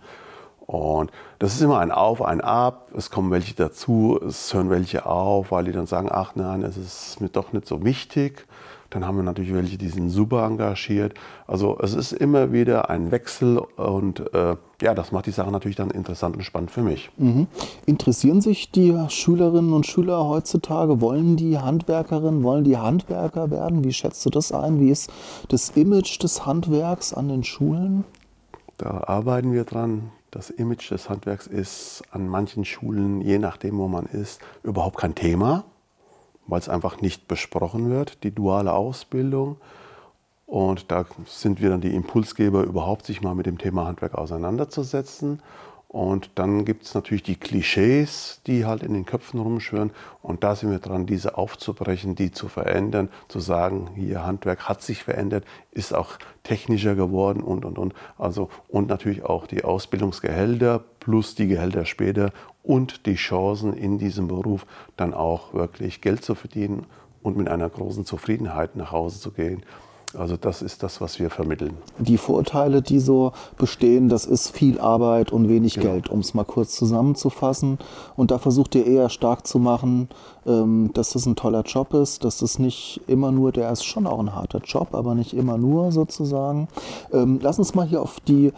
Und 0.67 1.11
das 1.39 1.55
ist 1.55 1.61
immer 1.61 1.81
ein 1.81 1.91
Auf, 1.91 2.23
ein 2.23 2.41
Ab. 2.41 2.89
Es 2.97 3.11
kommen 3.11 3.31
welche 3.31 3.55
dazu, 3.55 4.19
es 4.27 4.55
hören 4.55 4.71
welche 4.71 5.07
auf, 5.07 5.51
weil 5.51 5.65
die 5.65 5.73
dann 5.73 5.87
sagen, 5.87 6.09
ach 6.11 6.35
nein, 6.35 6.63
es 6.63 6.77
ist 6.77 7.21
mir 7.21 7.29
doch 7.29 7.53
nicht 7.53 7.67
so 7.67 7.85
wichtig. 7.85 8.47
Dann 8.93 9.07
haben 9.07 9.17
wir 9.17 9.23
natürlich 9.23 9.55
welche, 9.55 9.79
die 9.79 9.89
sind 9.89 10.11
super 10.11 10.45
engagiert. 10.45 11.15
Also 11.47 11.79
es 11.81 11.95
ist 11.95 12.13
immer 12.13 12.53
wieder 12.53 12.91
ein 12.91 13.11
Wechsel 13.11 13.59
und 13.59 14.35
äh, 14.35 14.57
ja, 14.83 14.95
das 14.95 15.13
macht 15.13 15.27
die 15.27 15.31
Sache 15.31 15.51
natürlich 15.51 15.77
dann 15.77 15.91
interessant 15.91 16.37
und 16.37 16.43
spannend 16.43 16.71
für 16.71 16.83
mich. 16.83 17.11
Mhm. 17.17 17.47
Interessieren 17.87 18.43
sich 18.43 18.71
die 18.71 18.95
Schülerinnen 19.09 19.73
und 19.73 19.87
Schüler 19.87 20.29
heutzutage? 20.29 21.01
Wollen 21.01 21.37
die 21.37 21.59
Handwerkerinnen, 21.59 22.43
wollen 22.43 22.65
die 22.65 22.77
Handwerker 22.77 23.51
werden? 23.51 23.83
Wie 23.83 23.95
schätzt 23.95 24.27
du 24.27 24.31
das 24.31 24.53
ein? 24.53 24.79
Wie 24.79 24.91
ist 24.91 25.11
das 25.49 25.71
Image 25.71 26.23
des 26.23 26.45
Handwerks 26.45 27.15
an 27.15 27.29
den 27.29 27.45
Schulen? 27.45 28.05
Da 28.77 29.05
arbeiten 29.07 29.53
wir 29.53 29.65
dran. 29.65 30.11
Das 30.31 30.51
Image 30.51 30.91
des 30.91 31.09
Handwerks 31.09 31.47
ist 31.47 32.03
an 32.11 32.27
manchen 32.27 32.65
Schulen, 32.65 33.21
je 33.21 33.39
nachdem, 33.39 33.79
wo 33.79 33.89
man 33.89 34.07
ist, 34.07 34.41
überhaupt 34.63 34.97
kein 34.99 35.15
Thema, 35.15 35.65
weil 36.47 36.59
es 36.59 36.69
einfach 36.69 37.01
nicht 37.01 37.29
besprochen 37.29 37.91
wird, 37.91 38.25
die 38.25 38.35
duale 38.35 38.73
Ausbildung. 38.73 39.57
Und 40.47 40.91
da 40.91 41.07
sind 41.27 41.63
wir 41.63 41.71
dann 41.71 41.81
die 41.81 41.95
Impulsgeber, 41.95 42.63
überhaupt 42.65 43.07
sich 43.07 43.23
mal 43.23 43.35
mit 43.35 43.47
dem 43.47 43.59
Thema 43.59 43.87
Handwerk 43.87 44.15
auseinanderzusetzen 44.15 45.41
und 45.93 46.31
dann 46.37 46.65
gibt 46.65 46.85
es 46.85 46.95
natürlich 46.95 47.23
die 47.23 47.37
Klischees, 47.37 48.41
die 48.47 48.65
halt 48.65 48.83
in 48.83 48.95
den 48.95 49.05
Köpfen 49.05 49.39
rumschwören. 49.39 49.91
Und 50.23 50.43
da 50.43 50.57
sind 50.57 50.71
wir 50.71 50.79
dran, 50.79 51.05
diese 51.05 51.37
aufzubrechen, 51.37 52.15
die 52.15 52.31
zu 52.31 52.49
verändern, 52.49 53.11
zu 53.29 53.41
sagen, 53.41 53.91
hier 53.95 54.25
Handwerk 54.25 54.71
hat 54.71 54.81
sich 54.81 55.05
verändert, 55.05 55.45
ist 55.71 55.95
auch 55.95 56.13
technischer 56.45 56.95
geworden 56.95 57.43
und, 57.43 57.67
und, 57.67 57.77
und. 57.77 57.93
Also, 58.17 58.49
und 58.69 58.89
natürlich 58.89 59.23
auch 59.23 59.47
die 59.47 59.65
Ausbildungsgehälter 59.65 60.83
plus 60.99 61.35
die 61.35 61.47
Gehälter 61.47 61.85
später 61.85 62.33
und 62.63 63.05
die 63.05 63.17
Chancen 63.17 63.75
in 63.75 63.99
diesem 63.99 64.29
Beruf 64.29 64.65
dann 64.97 65.13
auch 65.13 65.53
wirklich 65.53 66.01
Geld 66.01 66.25
zu 66.25 66.35
verdienen 66.35 66.87
und 67.23 67.37
mit 67.37 67.49
einer 67.49 67.69
großen 67.69 68.07
Zufriedenheit 68.07 68.77
nach 68.77 68.93
Hause 68.93 69.21
zu 69.21 69.31
gehen. 69.31 69.63
Also 70.17 70.37
das 70.37 70.63
ist 70.63 70.83
das, 70.83 71.01
was 71.01 71.19
wir 71.19 71.31
vermitteln. 71.31 71.77
Die 71.99 72.19
Vorteile, 72.19 72.83
die 72.83 72.99
so 72.99 73.33
bestehen, 73.57 74.09
das 74.09 74.27
ist 74.27 74.51
viel 74.51 74.79
Arbeit 74.81 75.33
und 75.33 75.49
wenig 75.49 75.75
genau. 75.75 75.93
Geld, 75.93 76.09
um 76.09 76.21
es 76.21 76.35
mal 76.35 76.45
kurz 76.45 76.75
zusammenzufassen. 76.77 77.79
Und 78.17 78.31
da 78.31 78.39
versucht 78.39 78.75
ihr 78.75 78.87
eher 78.87 79.09
stark 79.09 79.47
zu 79.47 79.59
machen, 79.59 80.09
ähm, 80.47 80.91
dass 80.93 81.11
das 81.11 81.27
ein 81.27 81.37
toller 81.37 81.63
Job 81.63 81.95
ist, 81.95 82.25
dass 82.25 82.39
das 82.39 82.59
nicht 82.59 83.01
immer 83.07 83.33
nur, 83.33 83.53
der 83.53 83.71
ist 83.71 83.85
schon 83.85 84.07
auch 84.07 84.19
ein 84.19 84.35
harter 84.35 84.61
Job, 84.61 84.95
aber 84.95 85.15
nicht 85.15 85.35
immer 85.35 85.57
nur 85.57 85.93
sozusagen. 85.93 86.69
Ähm, 87.13 87.39
lass 87.43 87.59
uns 87.59 87.75
mal 87.75 87.87
hier 87.87 88.03
auf 88.03 88.21
die 88.21 88.53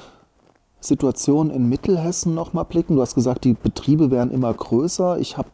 Situation 0.86 1.50
in 1.50 1.68
Mittelhessen 1.68 2.34
noch 2.34 2.52
mal 2.52 2.64
blicken. 2.64 2.96
Du 2.96 3.02
hast 3.02 3.14
gesagt, 3.14 3.44
die 3.44 3.54
Betriebe 3.54 4.10
werden 4.10 4.30
immer 4.30 4.52
größer. 4.52 5.18
Ich 5.18 5.36
hab, 5.38 5.46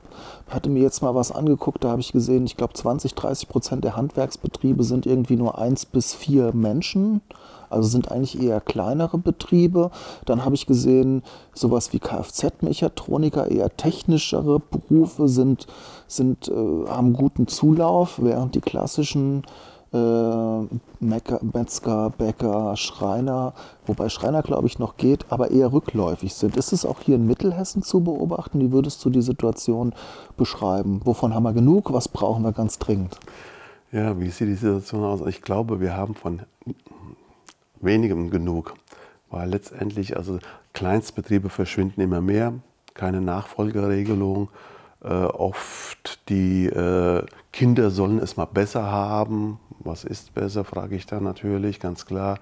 hatte 0.48 0.70
mir 0.70 0.82
jetzt 0.82 1.02
mal 1.02 1.14
was 1.14 1.30
angeguckt, 1.32 1.84
da 1.84 1.90
habe 1.90 2.00
ich 2.00 2.12
gesehen, 2.12 2.44
ich 2.46 2.56
glaube 2.56 2.74
20, 2.74 3.14
30 3.14 3.48
Prozent 3.48 3.84
der 3.84 3.96
Handwerksbetriebe 3.96 4.82
sind 4.82 5.06
irgendwie 5.06 5.36
nur 5.36 5.58
eins 5.58 5.86
bis 5.86 6.14
vier 6.14 6.52
Menschen. 6.52 7.20
Also 7.68 7.88
sind 7.88 8.10
eigentlich 8.10 8.42
eher 8.42 8.60
kleinere 8.60 9.16
Betriebe. 9.16 9.92
Dann 10.26 10.44
habe 10.44 10.56
ich 10.56 10.66
gesehen, 10.66 11.22
sowas 11.54 11.92
wie 11.92 12.00
Kfz-Mechatroniker, 12.00 13.48
eher 13.48 13.76
technischere 13.76 14.58
Berufe 14.58 15.28
sind, 15.28 15.68
sind, 16.08 16.48
äh, 16.48 16.88
haben 16.88 17.12
guten 17.12 17.46
Zulauf, 17.46 18.18
während 18.20 18.56
die 18.56 18.60
klassischen 18.60 19.44
äh, 19.44 19.69
Metzger, 21.00 22.10
Bäcker, 22.10 22.76
Schreiner, 22.76 23.54
wobei 23.86 24.08
Schreiner 24.08 24.42
glaube 24.42 24.68
ich 24.68 24.78
noch 24.78 24.96
geht, 24.96 25.26
aber 25.30 25.50
eher 25.50 25.72
rückläufig 25.72 26.32
sind. 26.34 26.56
Ist 26.56 26.72
es 26.72 26.84
auch 26.86 27.00
hier 27.00 27.16
in 27.16 27.26
Mittelhessen 27.26 27.82
zu 27.82 28.00
beobachten? 28.00 28.60
Wie 28.60 28.70
würdest 28.70 29.04
du 29.04 29.10
die 29.10 29.22
Situation 29.22 29.92
beschreiben? 30.36 31.00
Wovon 31.04 31.34
haben 31.34 31.42
wir 31.42 31.52
genug? 31.52 31.92
Was 31.92 32.06
brauchen 32.06 32.44
wir 32.44 32.52
ganz 32.52 32.78
dringend? 32.78 33.18
Ja, 33.90 34.20
wie 34.20 34.30
sieht 34.30 34.46
die 34.46 34.54
Situation 34.54 35.02
aus? 35.02 35.22
Ich 35.26 35.42
glaube, 35.42 35.80
wir 35.80 35.96
haben 35.96 36.14
von 36.14 36.42
wenigem 37.80 38.30
genug, 38.30 38.74
weil 39.28 39.50
letztendlich 39.50 40.16
also 40.16 40.38
Kleinstbetriebe 40.72 41.48
verschwinden 41.48 42.00
immer 42.00 42.20
mehr, 42.20 42.52
keine 42.94 43.20
Nachfolgeregelung. 43.20 44.50
Äh, 45.02 45.08
oft 45.08 46.28
die 46.28 46.66
äh, 46.66 47.24
Kinder 47.52 47.90
sollen 47.90 48.18
es 48.18 48.36
mal 48.36 48.44
besser 48.44 48.90
haben, 48.90 49.58
was 49.78 50.04
ist 50.04 50.34
besser, 50.34 50.64
frage 50.64 50.94
ich 50.96 51.06
dann 51.06 51.24
natürlich, 51.24 51.80
ganz 51.80 52.04
klar. 52.04 52.38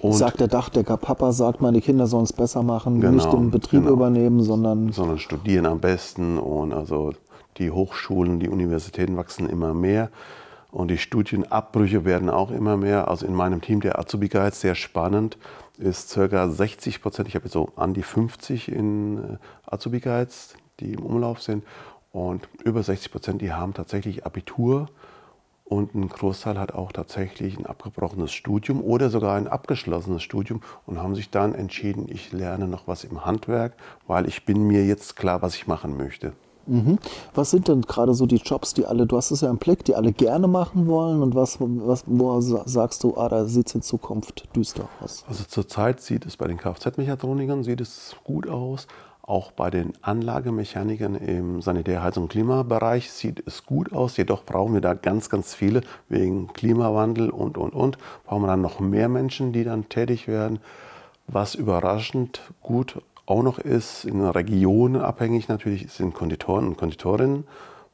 Und 0.00 0.12
sagt 0.12 0.38
der 0.38 0.48
Dachdecker, 0.48 0.96
Papa 0.96 1.32
sagt, 1.32 1.60
meine 1.60 1.80
Kinder 1.80 2.06
sollen 2.06 2.24
es 2.24 2.32
besser 2.32 2.62
machen, 2.62 3.00
genau, 3.00 3.12
nicht 3.12 3.32
den 3.32 3.50
Betrieb 3.50 3.82
genau. 3.82 3.94
übernehmen, 3.94 4.42
sondern... 4.42 4.92
Sondern 4.92 5.18
studieren 5.18 5.66
am 5.66 5.80
besten 5.80 6.38
und 6.38 6.72
also 6.72 7.12
die 7.56 7.70
Hochschulen, 7.70 8.38
die 8.38 8.48
Universitäten 8.48 9.16
wachsen 9.16 9.48
immer 9.48 9.74
mehr 9.74 10.10
und 10.70 10.88
die 10.88 10.98
Studienabbrüche 10.98 12.04
werden 12.04 12.30
auch 12.30 12.50
immer 12.50 12.76
mehr. 12.76 13.08
Also 13.08 13.26
in 13.26 13.34
meinem 13.34 13.60
Team, 13.60 13.80
der 13.80 13.98
Azubi 13.98 14.28
Guide, 14.28 14.54
sehr 14.54 14.74
spannend, 14.74 15.38
ist 15.78 16.14
ca. 16.14 16.48
60 16.48 17.02
Prozent, 17.02 17.28
ich 17.28 17.34
habe 17.34 17.46
jetzt 17.46 17.54
so 17.54 17.70
an 17.76 17.94
die 17.94 18.02
50 18.02 18.70
in 18.70 19.18
äh, 19.18 19.36
Azubi 19.66 20.00
Guides, 20.00 20.54
die 20.80 20.94
im 20.94 21.04
Umlauf 21.04 21.42
sind 21.42 21.64
und 22.12 22.48
über 22.64 22.82
60 22.82 23.12
Prozent, 23.12 23.42
die 23.42 23.52
haben 23.52 23.74
tatsächlich 23.74 24.24
Abitur 24.26 24.88
und 25.68 25.94
ein 25.94 26.08
Großteil 26.08 26.58
hat 26.58 26.72
auch 26.72 26.92
tatsächlich 26.92 27.58
ein 27.58 27.66
abgebrochenes 27.66 28.32
Studium 28.32 28.82
oder 28.82 29.10
sogar 29.10 29.36
ein 29.36 29.48
abgeschlossenes 29.48 30.22
Studium 30.22 30.62
und 30.86 30.98
haben 30.98 31.14
sich 31.14 31.30
dann 31.30 31.54
entschieden, 31.54 32.06
ich 32.08 32.32
lerne 32.32 32.66
noch 32.66 32.88
was 32.88 33.04
im 33.04 33.26
Handwerk, 33.26 33.76
weil 34.06 34.26
ich 34.26 34.46
bin 34.46 34.66
mir 34.66 34.86
jetzt 34.86 35.16
klar, 35.16 35.42
was 35.42 35.54
ich 35.54 35.66
machen 35.66 35.96
möchte. 35.96 36.32
Mhm. 36.68 36.98
Was 37.34 37.50
sind 37.50 37.68
denn 37.68 37.82
gerade 37.82 38.14
so 38.14 38.26
die 38.26 38.36
Jobs, 38.36 38.74
die 38.74 38.84
alle, 38.84 39.06
du 39.06 39.16
hast 39.16 39.30
es 39.30 39.40
ja 39.40 39.50
im 39.50 39.58
Blick, 39.58 39.84
die 39.84 39.94
alle 39.94 40.12
gerne 40.12 40.48
machen 40.48 40.86
wollen 40.86 41.22
und 41.22 41.34
was, 41.34 41.58
was 41.60 42.04
wo 42.06 42.40
sagst 42.40 43.04
du, 43.04 43.16
ah, 43.16 43.28
da 43.28 43.46
sieht 43.46 43.68
es 43.68 43.74
in 43.74 43.82
Zukunft 43.82 44.48
düster 44.54 44.88
aus? 45.00 45.24
Also 45.28 45.44
zurzeit 45.44 46.00
sieht 46.00 46.26
es 46.26 46.36
bei 46.36 46.46
den 46.46 46.58
Kfz-Mechatronikern 46.58 47.64
sieht 47.64 47.80
es 47.80 48.16
gut 48.24 48.48
aus. 48.48 48.86
Auch 49.28 49.52
bei 49.52 49.68
den 49.68 49.92
Anlagemechanikern 50.00 51.14
im 51.14 51.60
Sanitär-, 51.60 52.02
Heiz- 52.02 52.16
und 52.16 52.30
Klimabereich 52.30 53.12
sieht 53.12 53.42
es 53.46 53.66
gut 53.66 53.92
aus. 53.92 54.16
Jedoch 54.16 54.42
brauchen 54.42 54.72
wir 54.72 54.80
da 54.80 54.94
ganz, 54.94 55.28
ganz 55.28 55.54
viele 55.54 55.82
wegen 56.08 56.50
Klimawandel 56.54 57.28
und, 57.28 57.58
und, 57.58 57.74
und. 57.74 57.98
Brauchen 58.24 58.44
wir 58.44 58.46
dann 58.46 58.62
noch 58.62 58.80
mehr 58.80 59.10
Menschen, 59.10 59.52
die 59.52 59.64
dann 59.64 59.90
tätig 59.90 60.28
werden. 60.28 60.60
Was 61.26 61.54
überraschend 61.54 62.40
gut 62.62 63.02
auch 63.26 63.42
noch 63.42 63.58
ist, 63.58 64.06
in 64.06 64.24
Regionen 64.24 65.02
abhängig 65.02 65.46
natürlich, 65.48 65.92
sind 65.92 66.14
Konditoren 66.14 66.66
und 66.66 66.78
Konditorinnen, 66.78 67.44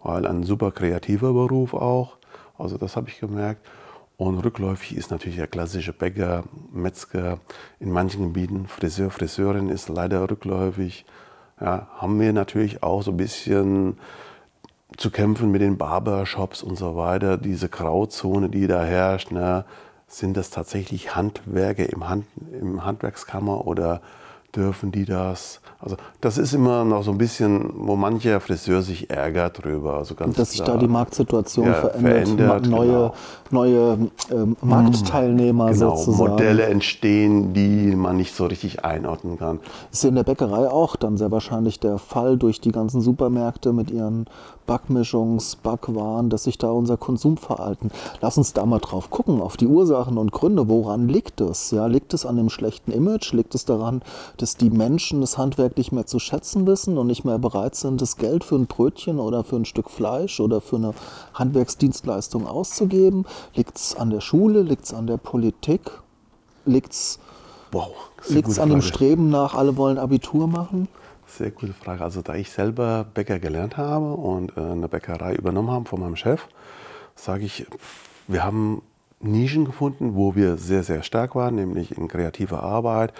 weil 0.04 0.28
ein 0.28 0.44
super 0.44 0.70
kreativer 0.70 1.32
Beruf 1.32 1.74
auch. 1.74 2.16
Also 2.58 2.78
das 2.78 2.94
habe 2.94 3.08
ich 3.08 3.18
gemerkt. 3.18 3.66
Und 4.16 4.38
rückläufig 4.38 4.96
ist 4.96 5.10
natürlich 5.10 5.38
der 5.38 5.48
klassische 5.48 5.92
Bäcker, 5.92 6.44
Metzger, 6.72 7.40
in 7.80 7.90
manchen 7.90 8.22
Gebieten 8.22 8.68
Friseur, 8.68 9.10
Friseurin 9.10 9.68
ist 9.68 9.88
leider 9.88 10.30
rückläufig 10.30 11.04
ja, 11.60 11.88
haben 11.96 12.20
wir 12.20 12.32
natürlich 12.32 12.82
auch 12.82 13.02
so 13.02 13.12
ein 13.12 13.16
bisschen 13.16 13.98
zu 14.96 15.10
kämpfen 15.10 15.50
mit 15.50 15.60
den 15.60 15.76
Barbershops 15.76 16.62
und 16.62 16.76
so 16.76 16.96
weiter. 16.96 17.36
Diese 17.36 17.68
Grauzone, 17.68 18.48
die 18.48 18.66
da 18.66 18.84
herrscht, 18.84 19.30
ne, 19.30 19.64
sind 20.06 20.36
das 20.36 20.50
tatsächlich 20.50 21.16
Handwerke 21.16 21.84
im, 21.84 22.08
Hand, 22.08 22.26
im 22.60 22.84
Handwerkskammer 22.84 23.66
oder 23.66 24.00
dürfen 24.56 24.92
die 24.92 25.04
das? 25.04 25.60
Also 25.80 25.96
das 26.20 26.38
ist 26.38 26.54
immer 26.54 26.84
noch 26.84 27.02
so 27.02 27.10
ein 27.10 27.18
bisschen, 27.18 27.70
wo 27.74 27.94
mancher 27.94 28.40
Friseur 28.40 28.80
sich 28.80 29.10
ärgert 29.10 29.62
drüber. 29.62 29.96
Also 29.96 30.14
ganz 30.14 30.36
Dass 30.36 30.52
sich 30.52 30.62
da 30.62 30.76
die 30.76 30.88
Marktsituation 30.88 31.66
ja, 31.66 31.74
verändert, 31.74 32.26
verändert 32.28 32.66
neue, 32.66 32.86
genau. 32.86 33.14
neue 33.50 33.98
ähm, 34.30 34.56
Marktteilnehmer 34.62 35.72
genau, 35.72 35.96
sozusagen. 35.96 36.30
Modelle 36.30 36.62
entstehen, 36.64 37.52
die 37.52 37.94
man 37.94 38.16
nicht 38.16 38.34
so 38.34 38.46
richtig 38.46 38.84
einordnen 38.84 39.38
kann. 39.38 39.60
Das 39.90 39.98
ist 40.00 40.04
in 40.04 40.14
der 40.14 40.24
Bäckerei 40.24 40.70
auch 40.70 40.96
dann 40.96 41.16
sehr 41.16 41.30
wahrscheinlich 41.30 41.80
der 41.80 41.98
Fall 41.98 42.38
durch 42.38 42.60
die 42.60 42.72
ganzen 42.72 43.00
Supermärkte 43.00 43.72
mit 43.72 43.90
ihren 43.90 44.26
Backmischungs-, 44.66 45.58
Backwaren, 45.62 46.30
dass 46.30 46.44
sich 46.44 46.58
da 46.58 46.70
unser 46.70 46.96
Konsumverhalten. 46.96 47.90
Lass 48.20 48.38
uns 48.38 48.52
da 48.52 48.64
mal 48.64 48.78
drauf 48.78 49.10
gucken, 49.10 49.40
auf 49.40 49.56
die 49.56 49.66
Ursachen 49.66 50.18
und 50.18 50.32
Gründe. 50.32 50.68
Woran 50.68 51.08
liegt 51.08 51.40
es? 51.40 51.70
Ja, 51.70 51.86
liegt 51.86 52.14
es 52.14 52.24
an 52.24 52.36
dem 52.36 52.50
schlechten 52.50 52.90
Image? 52.90 53.32
Liegt 53.32 53.54
es 53.54 53.64
daran, 53.64 54.02
dass 54.38 54.43
die 54.52 54.70
Menschen 54.70 55.20
das 55.20 55.38
Handwerk 55.38 55.76
nicht 55.76 55.92
mehr 55.92 56.06
zu 56.06 56.18
schätzen 56.18 56.66
wissen 56.66 56.98
und 56.98 57.06
nicht 57.06 57.24
mehr 57.24 57.38
bereit 57.38 57.74
sind, 57.74 58.00
das 58.00 58.16
Geld 58.16 58.44
für 58.44 58.56
ein 58.56 58.66
Brötchen 58.66 59.18
oder 59.18 59.44
für 59.44 59.56
ein 59.56 59.64
Stück 59.64 59.90
Fleisch 59.90 60.40
oder 60.40 60.60
für 60.60 60.76
eine 60.76 60.94
Handwerksdienstleistung 61.32 62.46
auszugeben? 62.46 63.24
Liegt 63.54 63.76
es 63.78 63.96
an 63.96 64.10
der 64.10 64.20
Schule? 64.20 64.62
Liegt 64.62 64.84
es 64.84 64.94
an 64.94 65.06
der 65.06 65.16
Politik? 65.16 65.90
Liegt 66.66 66.92
es 66.92 67.18
wow, 67.72 67.92
an 68.58 68.70
dem 68.70 68.82
Streben 68.82 69.30
nach, 69.30 69.54
alle 69.54 69.76
wollen 69.76 69.98
Abitur 69.98 70.46
machen? 70.46 70.88
Sehr 71.26 71.50
gute 71.50 71.72
Frage. 71.72 72.04
Also 72.04 72.22
da 72.22 72.34
ich 72.34 72.50
selber 72.50 73.06
Bäcker 73.12 73.38
gelernt 73.38 73.76
habe 73.76 74.12
und 74.12 74.56
äh, 74.56 74.60
eine 74.60 74.88
Bäckerei 74.88 75.34
übernommen 75.34 75.70
habe 75.70 75.88
von 75.88 76.00
meinem 76.00 76.16
Chef, 76.16 76.46
sage 77.16 77.44
ich, 77.44 77.66
wir 78.28 78.44
haben 78.44 78.82
Nischen 79.20 79.64
gefunden, 79.64 80.14
wo 80.14 80.34
wir 80.34 80.56
sehr, 80.56 80.82
sehr 80.82 81.02
stark 81.02 81.34
waren, 81.34 81.54
nämlich 81.54 81.96
in 81.96 82.08
kreativer 82.08 82.62
Arbeit, 82.62 83.12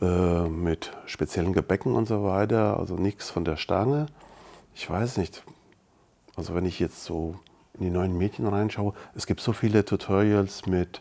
äh, 0.00 0.48
mit 0.48 0.92
speziellen 1.06 1.52
Gebäcken 1.52 1.94
und 1.94 2.06
so 2.06 2.24
weiter, 2.24 2.78
also 2.78 2.94
nichts 2.94 3.30
von 3.30 3.44
der 3.44 3.56
Stange. 3.56 4.06
Ich 4.74 4.88
weiß 4.88 5.16
nicht, 5.16 5.42
also 6.36 6.54
wenn 6.54 6.64
ich 6.64 6.80
jetzt 6.80 7.04
so 7.04 7.36
in 7.74 7.84
die 7.84 7.90
neuen 7.90 8.16
Medien 8.16 8.46
reinschaue, 8.46 8.94
es 9.14 9.26
gibt 9.26 9.40
so 9.40 9.52
viele 9.52 9.84
Tutorials 9.84 10.66
mit 10.66 11.00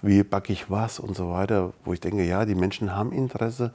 wie 0.00 0.22
backe 0.22 0.52
ich 0.52 0.70
was 0.70 1.00
und 1.00 1.16
so 1.16 1.30
weiter, 1.30 1.72
wo 1.84 1.92
ich 1.92 2.00
denke, 2.00 2.22
ja, 2.24 2.44
die 2.44 2.54
Menschen 2.54 2.94
haben 2.94 3.12
Interesse, 3.12 3.72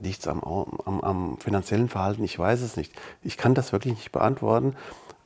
liegt 0.00 0.26
am, 0.26 0.42
am, 0.42 1.00
am 1.00 1.38
finanziellen 1.38 1.88
Verhalten? 1.88 2.24
Ich 2.24 2.38
weiß 2.38 2.62
es 2.62 2.76
nicht. 2.76 2.92
Ich 3.22 3.36
kann 3.36 3.54
das 3.54 3.72
wirklich 3.72 3.94
nicht 3.94 4.12
beantworten. 4.12 4.74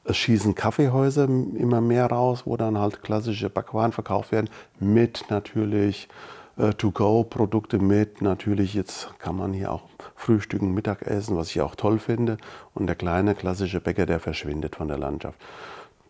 Es 0.05 0.17
schießen 0.17 0.55
Kaffeehäuser 0.55 1.25
immer 1.25 1.81
mehr 1.81 2.07
raus, 2.07 2.43
wo 2.45 2.57
dann 2.57 2.79
halt 2.79 3.03
klassische 3.03 3.51
Backwaren 3.51 3.93
verkauft 3.93 4.33
werden, 4.33 4.51
mit 4.79 5.25
natürlich 5.31 6.09
To-Go-Produkte, 6.57 7.79
mit 7.79 8.23
natürlich, 8.23 8.73
jetzt 8.73 9.11
kann 9.19 9.37
man 9.37 9.53
hier 9.53 9.71
auch 9.71 9.83
frühstücken, 10.15 10.73
Mittagessen, 10.73 11.37
was 11.37 11.51
ich 11.51 11.61
auch 11.61 11.75
toll 11.75 11.99
finde. 11.99 12.39
Und 12.73 12.87
der 12.87 12.97
kleine 12.97 13.35
klassische 13.35 13.81
Bäcker, 13.81 14.07
der 14.07 14.21
verschwindet 14.21 14.77
von 14.77 14.89
der 14.89 14.97
Landschaft. 14.97 15.39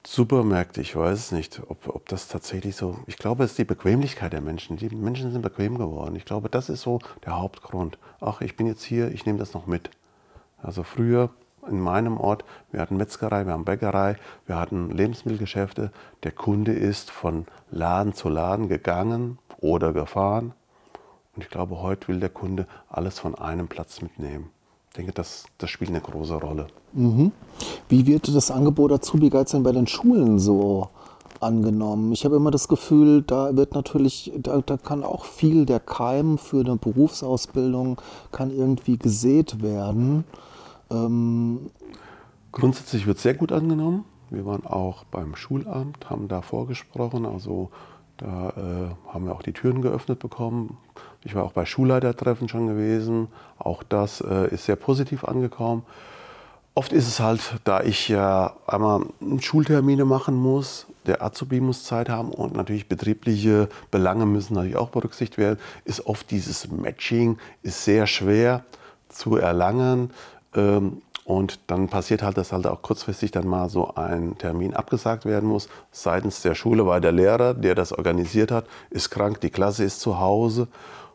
Supermärkte, 0.07 0.81
ich 0.81 0.95
weiß 0.95 1.19
es 1.19 1.33
nicht, 1.33 1.61
ob, 1.67 1.89
ob 1.89 2.09
das 2.09 2.29
tatsächlich 2.29 2.77
so. 2.77 3.01
Ich 3.09 3.17
glaube, 3.17 3.43
es 3.43 3.53
ist 3.53 3.59
die 3.59 3.65
Bequemlichkeit 3.65 4.33
der 4.33 4.41
Menschen. 4.41 4.77
Die 4.77 4.89
Menschen 4.89 5.33
sind 5.33 5.43
bequem 5.43 5.79
geworden. 5.79 6.15
Ich 6.15 6.25
glaube, 6.25 6.49
das 6.49 6.69
ist 6.69 6.83
so 6.83 7.01
der 7.25 7.37
Hauptgrund. 7.37 7.99
Ach, 8.21 8.41
ich 8.41 8.57
bin 8.57 8.69
jetzt 8.69 8.85
hier, 8.85 9.11
ich 9.11 9.27
nehme 9.27 9.41
das 9.41 9.53
noch 9.53 9.67
mit. 9.67 9.91
Also 10.63 10.85
früher 10.85 11.31
in 11.69 11.81
meinem 11.81 12.19
Ort, 12.19 12.45
wir 12.71 12.81
hatten 12.81 12.97
Metzgerei, 12.97 13.47
wir 13.47 13.53
haben 13.53 13.65
Bäckerei, 13.65 14.15
wir 14.47 14.61
hatten 14.61 14.91
Lebensmittelgeschäfte. 14.91 15.91
Der 16.23 16.31
Kunde 16.31 16.73
ist 16.73 17.11
von 17.11 17.47
Laden 17.73 18.15
zu 18.15 18.29
Laden 18.29 18.69
gegangen 18.69 19.41
oder 19.59 19.93
gefahren. 19.93 20.53
Und 21.35 21.43
ich 21.43 21.51
glaube, 21.51 21.83
heute 21.83 22.09
will 22.09 22.21
der 22.21 22.31
Kunde 22.31 22.67
alles 22.89 23.19
von 23.19 23.35
einem 23.35 23.69
Platz 23.69 24.01
mitnehmen. 24.01 24.51
Ich 24.91 24.97
denke, 24.97 25.13
das, 25.13 25.45
das 25.59 25.69
spielt 25.69 25.91
eine 25.91 26.01
große 26.01 26.37
Rolle. 26.37 26.69
Mhm. 26.95 27.33
Wie 27.89 28.07
wird 28.07 28.35
das 28.35 28.51
Angebot 28.51 28.93
Azubi 28.93 29.29
Guides 29.29 29.53
denn 29.53 29.63
bei 29.63 29.73
den 29.73 29.87
Schulen 29.87 30.39
so 30.39 30.89
angenommen? 31.41 32.13
Ich 32.13 32.25
habe 32.25 32.37
immer 32.37 32.51
das 32.51 32.69
Gefühl, 32.69 33.21
da 33.21 33.55
wird 33.55 33.75
natürlich, 33.75 34.33
da, 34.39 34.63
da 34.63 34.79
kann 34.79 35.05
auch 35.05 35.27
viel 35.27 35.67
der 35.67 35.81
Keim 35.81 36.39
für 36.39 36.61
eine 36.61 36.77
Berufsausbildung 36.77 38.01
kann 38.33 38.51
irgendwie 38.51 38.97
gesät 38.97 39.63
werden. 39.63 40.25
Ähm 40.91 41.71
Grundsätzlich 42.53 43.07
wird 43.07 43.19
sehr 43.19 43.35
gut 43.35 43.53
angenommen. 43.53 44.07
Wir 44.31 44.47
waren 44.47 44.67
auch 44.67 45.05
beim 45.05 45.37
Schulamt, 45.37 46.09
haben 46.09 46.29
da 46.29 46.41
vorgesprochen. 46.41 47.27
Also 47.27 47.71
da 48.17 48.51
äh, 48.51 49.13
haben 49.13 49.27
wir 49.27 49.35
auch 49.35 49.43
die 49.43 49.53
Türen 49.53 49.83
geöffnet 49.83 50.19
bekommen. 50.19 50.79
Ich 51.23 51.35
war 51.35 51.45
auch 51.45 51.53
bei 51.53 51.67
Schulleitertreffen 51.67 52.49
schon 52.49 52.67
gewesen. 52.67 53.29
Auch 53.59 53.83
das 53.83 54.21
äh, 54.21 54.49
ist 54.55 54.67
sehr 54.67 54.77
positiv 54.77 55.25
angekommen. 55.25 55.83
Oft 56.75 56.93
ist 56.93 57.09
es 57.09 57.21
halt, 57.21 57.41
da 57.65 57.81
ich 57.81 58.09
ja 58.09 58.55
einmal 58.67 59.07
Schultermine 59.41 60.05
machen 60.05 60.35
muss, 60.35 60.87
der 61.07 61.23
Azubi 61.23 61.61
muss 61.61 61.85
Zeit 61.85 62.11
haben 62.11 62.31
und 62.31 62.55
natürlich 62.55 62.87
betriebliche 62.87 63.71
Belange 63.91 64.27
müssen 64.27 64.55
natürlich 64.55 64.77
auch 64.77 64.91
berücksichtigt 64.91 65.39
werden, 65.39 65.59
ist 65.85 66.07
oft 66.07 66.31
dieses 66.31 66.71
Matching 66.71 67.39
ist 67.63 67.85
sehr 67.85 68.07
schwer 68.07 68.63
zu 69.09 69.37
erlangen. 69.37 70.11
Ähm, 70.55 71.01
und 71.27 71.59
dann 71.67 71.89
passiert 71.89 72.23
halt, 72.23 72.39
dass 72.39 72.53
halt 72.53 72.69
auch 72.69 72.83
kurzfristig 72.83 73.33
dann 73.33 73.49
mal 73.49 73.69
so 73.69 73.93
ein 73.97 74.39
Termin 74.39 74.75
abgesagt 74.75 75.25
werden 75.25 75.49
muss 75.49 75.69
seitens 75.91 76.41
der 76.41 76.55
Schule, 76.55 76.87
weil 76.87 77.01
der 77.01 77.11
Lehrer, 77.11 77.53
der 77.53 77.75
das 77.75 77.93
organisiert 77.93 78.53
hat, 78.53 78.67
ist 78.91 79.11
krank, 79.11 79.41
die 79.41 79.51
Klasse 79.51 79.83
ist 79.83 80.01
zu 80.01 80.21
Hause 80.21 80.69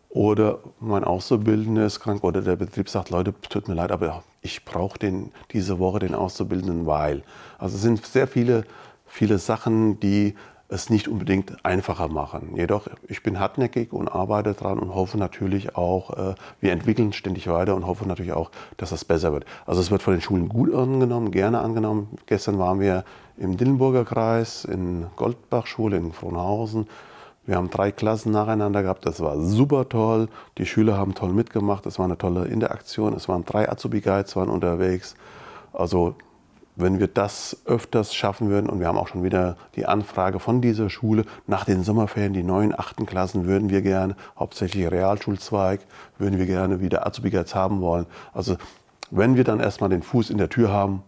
oder 0.10 0.60
mein 0.82 1.06
Auszubildender 1.06 1.86
ist 1.86 2.02
krank 2.02 2.26
oder 2.26 2.42
der 2.42 2.58
Betrieb 2.58 2.90
sagt, 2.90 3.10
Leute, 3.10 3.34
tut 3.50 3.70
mir 3.70 3.74
leid, 3.76 3.94
aber 3.94 4.24
ich 4.42 4.66
brauche 4.66 5.00
diese 5.54 5.80
Woche 5.80 6.00
den 6.00 6.14
Auszubildenden, 6.14 6.86
weil. 6.86 7.24
Also 7.58 7.78
es 7.78 7.82
sind 7.82 8.06
sehr 8.06 8.28
viele, 8.28 8.66
viele 9.06 9.38
Sachen, 9.38 9.98
die 10.02 10.36
es 10.72 10.90
nicht 10.90 11.10
unbedingt 11.10 11.66
einfacher 11.66 12.08
machen. 12.08 12.56
Jedoch, 12.56 12.88
ich 13.08 13.22
bin 13.24 13.40
hartnäckig 13.40 13.92
und 13.92 14.08
arbeite 14.08 14.54
dran 14.54 14.80
und 14.80 14.96
hoffe 14.96 15.18
natürlich 15.18 15.76
auch, 15.76 16.18
äh, 16.18 16.36
wir 16.62 16.72
entwickeln 16.72 17.12
ständig 17.12 17.48
weiter 17.48 17.76
und 17.76 17.86
hoffe 17.86 18.08
natürlich 18.08 18.32
auch, 18.32 18.52
dass 18.78 18.92
das 18.92 19.04
besser 19.04 19.34
wird. 19.34 19.46
Also 19.66 19.82
es 19.82 19.92
wird 19.92 20.02
von 20.02 20.14
den 20.14 20.22
Schulen 20.22 20.48
gut 20.48 20.74
angenommen, 20.74 21.32
gerne 21.32 21.60
angenommen. 21.60 22.18
Gestern 22.26 22.58
waren 22.58 22.80
wir 22.80 23.04
im 23.38 23.58
Dillenburger 23.58 24.06
Kreis, 24.06 24.64
in 24.64 25.08
Goldbach-Schule 25.18 25.98
in 25.98 26.14
Frohnhausen. 26.14 26.88
Wir 27.46 27.58
haben 27.58 27.70
drei 27.70 27.92
Klassen 27.92 28.32
nacheinander 28.32 28.82
gehabt. 28.82 29.06
Das 29.06 29.20
war 29.20 29.38
super 29.42 29.90
toll. 29.90 30.30
Die 30.58 30.66
Schüler 30.66 30.98
haben 30.98 31.16
toll 31.16 31.34
mitgemacht. 31.34 31.86
Es 31.86 32.00
war 32.00 32.06
eine 32.06 32.18
tolle 32.18 32.46
Interaktion. 32.46 33.14
Es 33.14 33.28
waren 33.28 33.44
drei 33.44 33.70
Azubi-Guides 33.70 34.38
waren 34.38 34.50
unterwegs. 34.50 35.16
Also 35.74 36.16
wenn 36.76 37.00
wir 37.00 37.08
das 37.08 37.58
öfters 37.66 38.14
schaffen 38.14 38.50
würden, 38.50 38.70
und 38.70 38.80
wir 38.80 38.88
haben 38.88 38.98
auch 38.98 39.08
schon 39.08 39.24
wieder 39.24 39.58
die 39.76 39.86
Anfrage 39.86 40.40
von 40.40 40.62
dieser 40.62 40.90
Schule, 40.90 41.26
nach 41.48 41.66
den 41.66 41.84
Sommerferien, 41.84 42.34
die 42.34 42.44
neuen 42.44 42.78
achten 42.78 43.06
Klassen 43.06 43.46
würden 43.46 43.70
wir 43.70 43.82
gerne, 43.82 44.16
hauptsächlich 44.38 44.90
Realschulzweig, 44.90 45.82
würden 46.18 46.40
wir 46.40 46.46
gerne 46.46 46.82
wieder 46.82 47.06
Azubi-Guides 47.06 47.56
haben 47.56 47.82
wollen. 47.82 48.06
Also 48.34 48.58
wenn 49.10 49.36
wir 49.36 49.44
dann 49.44 49.60
erstmal 49.60 49.90
den 49.90 50.04
Fuß 50.04 50.30
in 50.30 50.38
der 50.38 50.50
Tür 50.50 50.72
haben, 50.72 51.04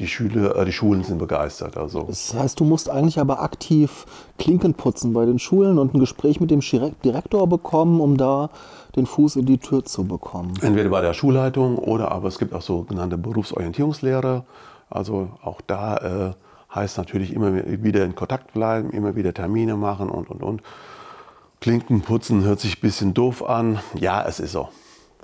die, 0.00 0.08
Schüler, 0.08 0.56
äh, 0.56 0.64
die 0.64 0.72
Schulen 0.72 1.04
sind 1.04 1.18
begeistert. 1.18 1.76
Also. 1.76 2.04
Das 2.04 2.34
heißt, 2.34 2.58
du 2.58 2.64
musst 2.64 2.88
eigentlich 2.88 3.20
aber 3.20 3.42
aktiv 3.42 4.06
Klinken 4.38 4.74
putzen 4.74 5.12
bei 5.12 5.26
den 5.26 5.38
Schulen 5.38 5.78
und 5.78 5.94
ein 5.94 6.00
Gespräch 6.00 6.40
mit 6.40 6.50
dem 6.50 6.60
Direktor 7.04 7.46
bekommen, 7.46 8.00
um 8.00 8.16
da 8.16 8.50
den 8.96 9.06
Fuß 9.06 9.36
in 9.36 9.46
die 9.46 9.58
Tür 9.58 9.84
zu 9.84 10.04
bekommen. 10.04 10.54
Entweder 10.62 10.88
bei 10.88 11.02
der 11.02 11.12
Schulleitung 11.12 11.76
oder 11.78 12.10
aber 12.10 12.28
es 12.28 12.38
gibt 12.38 12.54
auch 12.54 12.62
sogenannte 12.62 13.18
Berufsorientierungslehrer. 13.18 14.44
Also 14.90 15.30
auch 15.42 15.60
da 15.66 15.96
äh, 16.30 16.74
heißt 16.74 16.98
natürlich 16.98 17.32
immer 17.32 17.54
wieder 17.54 18.04
in 18.04 18.14
Kontakt 18.14 18.52
bleiben, 18.52 18.90
immer 18.90 19.16
wieder 19.16 19.32
Termine 19.32 19.76
machen 19.76 20.10
und 20.10 20.30
und 20.30 20.42
und. 20.42 20.62
Klinken 21.60 22.00
putzen 22.00 22.42
hört 22.42 22.60
sich 22.60 22.78
ein 22.78 22.80
bisschen 22.80 23.14
doof 23.14 23.46
an. 23.46 23.80
Ja, 23.98 24.24
es 24.26 24.40
ist 24.40 24.52
so. 24.52 24.68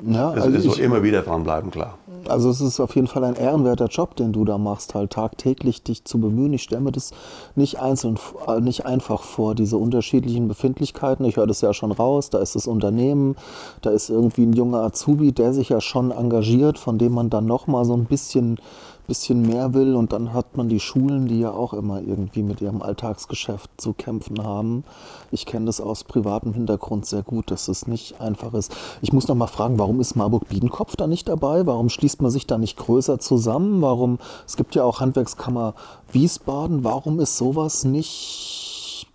Ja, 0.05 0.35
es 0.35 0.43
also 0.43 0.57
ist 0.59 0.65
so 0.65 0.73
ich, 0.73 0.81
immer 0.81 1.03
wieder 1.03 1.23
dranbleiben, 1.23 1.71
klar. 1.71 1.97
Also 2.29 2.51
es 2.51 2.61
ist 2.61 2.81
auf 2.81 2.95
jeden 2.95 3.07
Fall 3.07 3.25
ein 3.25 3.35
ehrenwerter 3.35 3.87
Job, 3.87 4.15
den 4.17 4.33
du 4.33 4.45
da 4.45 4.59
machst, 4.59 4.95
halt 4.95 5.13
tagtäglich 5.13 5.83
dich 5.83 6.05
zu 6.05 6.21
bemühen. 6.21 6.53
Ich 6.53 6.65
stelle 6.65 6.83
mir 6.83 6.93
das 6.93 7.13
nicht 7.55 7.81
einzeln, 7.81 8.19
äh, 8.47 8.61
nicht 8.61 8.85
einfach 8.85 9.23
vor, 9.23 9.55
diese 9.55 9.79
unterschiedlichen 9.79 10.49
Befindlichkeiten. 10.49 11.25
Ich 11.25 11.39
höre 11.39 11.47
das 11.47 11.63
ja 11.63 11.73
schon 11.73 11.93
raus, 11.93 12.29
da 12.29 12.39
ist 12.41 12.55
das 12.55 12.67
Unternehmen, 12.67 13.37
da 13.81 13.89
ist 13.91 14.11
irgendwie 14.11 14.45
ein 14.45 14.53
junger 14.53 14.83
Azubi, 14.83 15.33
der 15.33 15.55
sich 15.55 15.71
ja 15.71 15.81
schon 15.81 16.11
engagiert, 16.11 16.79
von 16.79 16.99
dem 16.99 17.13
man 17.13 17.31
dann 17.31 17.47
nochmal 17.47 17.87
so 17.87 17.95
ein 17.95 18.05
bisschen 18.05 18.59
bisschen 19.07 19.43
mehr 19.43 19.75
will. 19.75 19.95
Und 19.95 20.13
dann 20.13 20.33
hat 20.33 20.57
man 20.57 20.69
die 20.69 20.81
Schulen, 20.81 21.27
die 21.27 21.41
ja 21.41 21.51
auch 21.51 21.73
immer 21.73 22.01
irgendwie 22.01 22.43
mit 22.43 22.61
ihrem 22.61 22.83
Alltagsgeschäft 22.83 23.71
zu 23.77 23.93
kämpfen 23.93 24.43
haben. 24.43 24.85
Ich 25.31 25.47
kenne 25.47 25.67
das 25.67 25.81
aus 25.81 26.05
privatem 26.05 26.53
Hintergrund 26.53 27.07
sehr 27.07 27.23
gut, 27.23 27.51
dass 27.51 27.69
es 27.69 27.87
nicht 27.87 28.21
einfach 28.21 28.55
ist. 28.55 28.75
Ich 29.03 29.13
muss 29.13 29.29
noch 29.29 29.35
mal 29.35 29.47
fragen, 29.47 29.79
warum 29.79 30.01
ist 30.01 30.17
Marburg-Biedenkopf 30.17 30.97
da 30.97 31.07
nicht 31.07 31.29
dabei? 31.29 31.67
Warum 31.67 31.89
schließt 31.89 32.23
man 32.23 32.31
sich 32.31 32.47
da 32.47 32.59
nicht 32.59 32.77
größer 32.77 33.19
zusammen? 33.19 33.83
Warum, 33.83 34.19
es 34.47 34.57
gibt 34.57 34.75
ja 34.75 34.85
auch 34.85 35.01
Handwerkskammer 35.01 35.75
Wiesbaden, 36.13 36.85
warum 36.85 37.21
ist 37.21 37.37
sowas 37.37 37.85
nicht 37.85 39.07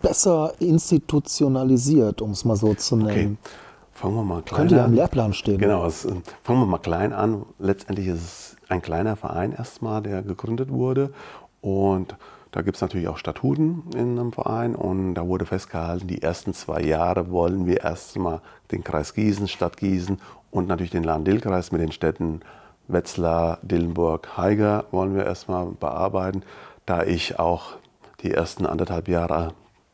besser 0.00 0.54
institutionalisiert, 0.58 2.20
um 2.22 2.32
es 2.32 2.44
mal 2.44 2.56
so 2.56 2.74
zu 2.74 2.96
nennen? 2.96 3.38
Okay. 3.42 3.58
Fangen 3.94 4.16
wir 4.16 4.24
mal 4.24 4.42
klein 4.42 4.58
Könnte 4.58 4.76
ja 4.76 4.84
im 4.86 4.94
Lehrplan 4.94 5.32
stehen. 5.32 5.58
Genau, 5.58 5.86
es, 5.86 6.04
äh, 6.04 6.12
fangen 6.42 6.60
wir 6.60 6.66
mal 6.66 6.78
klein 6.78 7.12
an. 7.12 7.44
Letztendlich 7.58 8.08
ist 8.08 8.20
es 8.20 8.56
ein 8.72 8.82
kleiner 8.82 9.16
Verein 9.16 9.52
erstmal, 9.52 10.02
der 10.02 10.22
gegründet 10.22 10.70
wurde. 10.70 11.12
Und 11.60 12.16
da 12.50 12.62
gibt 12.62 12.76
es 12.76 12.80
natürlich 12.80 13.08
auch 13.08 13.18
Statuten 13.18 13.84
in 13.94 14.18
einem 14.18 14.32
Verein. 14.32 14.74
Und 14.74 15.14
da 15.14 15.26
wurde 15.26 15.46
festgehalten, 15.46 16.08
die 16.08 16.22
ersten 16.22 16.54
zwei 16.54 16.80
Jahre 16.80 17.30
wollen 17.30 17.66
wir 17.66 17.82
erstmal 17.82 18.40
den 18.70 18.82
Kreis 18.82 19.14
Gießen, 19.14 19.46
Stadt 19.48 19.76
Gießen 19.76 20.18
und 20.50 20.68
natürlich 20.68 20.90
den 20.90 21.04
Lahn-Dill-Kreis 21.04 21.70
mit 21.72 21.80
den 21.80 21.92
Städten 21.92 22.40
Wetzlar, 22.88 23.58
Dillenburg, 23.62 24.36
Haiger 24.36 24.86
wollen 24.90 25.14
wir 25.14 25.24
erstmal 25.24 25.66
bearbeiten. 25.66 26.42
Da 26.84 27.04
ich 27.04 27.38
auch 27.38 27.76
die 28.22 28.32
ersten 28.32 28.66
anderthalb 28.66 29.08
Jahre 29.08 29.52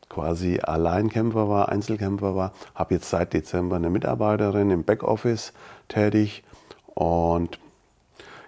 quasi 0.09 0.59
Alleinkämpfer 0.59 1.49
war, 1.49 1.69
Einzelkämpfer 1.69 2.35
war, 2.35 2.53
habe 2.75 2.95
jetzt 2.95 3.09
seit 3.09 3.33
Dezember 3.33 3.75
eine 3.75 3.89
Mitarbeiterin 3.89 4.71
im 4.71 4.83
Backoffice 4.83 5.53
tätig 5.87 6.43
und 6.87 7.59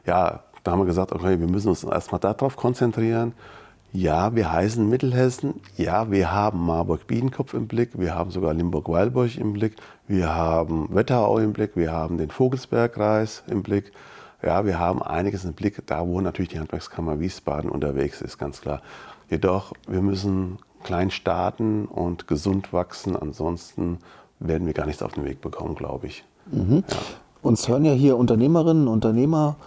ja, 0.06 0.42
da 0.64 0.72
haben 0.72 0.80
wir 0.80 0.86
gesagt, 0.86 1.12
okay, 1.12 1.40
wir 1.40 1.48
müssen 1.48 1.70
uns 1.70 1.84
erstmal 1.84 2.20
darauf 2.20 2.56
konzentrieren. 2.56 3.34
Ja, 3.94 4.34
wir 4.36 4.52
heißen 4.52 4.88
Mittelhessen. 4.88 5.56
Ja, 5.76 6.10
wir 6.10 6.32
haben 6.32 6.66
Marburg-Biedenkopf 6.66 7.54
im 7.54 7.68
Blick. 7.68 8.00
Wir 8.00 8.16
haben 8.16 8.32
sogar 8.32 8.54
Limburg-Weilburg 8.54 9.38
im 9.38 9.54
Blick. 9.54 9.76
Wir 10.08 10.34
haben 10.34 10.88
Wetterau 10.96 11.40
im 11.40 11.52
Blick. 11.52 11.76
Wir 11.76 11.92
haben 11.92 12.18
den 12.18 12.30
Vogelsbergkreis 12.30 13.44
im 13.48 13.64
Blick. 13.64 13.92
Ja, 14.44 14.66
wir 14.66 14.80
haben 14.80 15.04
einiges 15.04 15.44
im 15.46 15.54
Blick, 15.54 15.86
da 15.86 16.08
wo 16.08 16.22
natürlich 16.22 16.50
die 16.50 16.60
Handwerkskammer 16.60 17.20
Wiesbaden 17.20 17.70
unterwegs 17.70 18.22
ist, 18.22 18.38
ganz 18.38 18.62
klar. 18.62 18.82
Jedoch, 19.30 19.74
wir 19.88 20.02
müssen 20.02 20.58
klein 20.84 21.12
starten 21.12 21.86
und 21.86 22.28
gesund 22.28 22.74
wachsen. 22.74 23.16
Ansonsten 23.16 24.00
werden 24.40 24.66
wir 24.66 24.74
gar 24.74 24.88
nichts 24.88 25.04
auf 25.04 25.14
den 25.14 25.26
Weg 25.26 25.42
bekommen, 25.42 25.76
glaube 25.76 26.08
ich. 26.08 26.24
Mhm. 26.52 26.84
Ja. 26.90 26.98
Uns 27.44 27.68
hören 27.68 27.86
ja 27.86 27.92
hier 27.92 28.18
Unternehmerinnen, 28.18 28.88
Unternehmer 28.88 29.58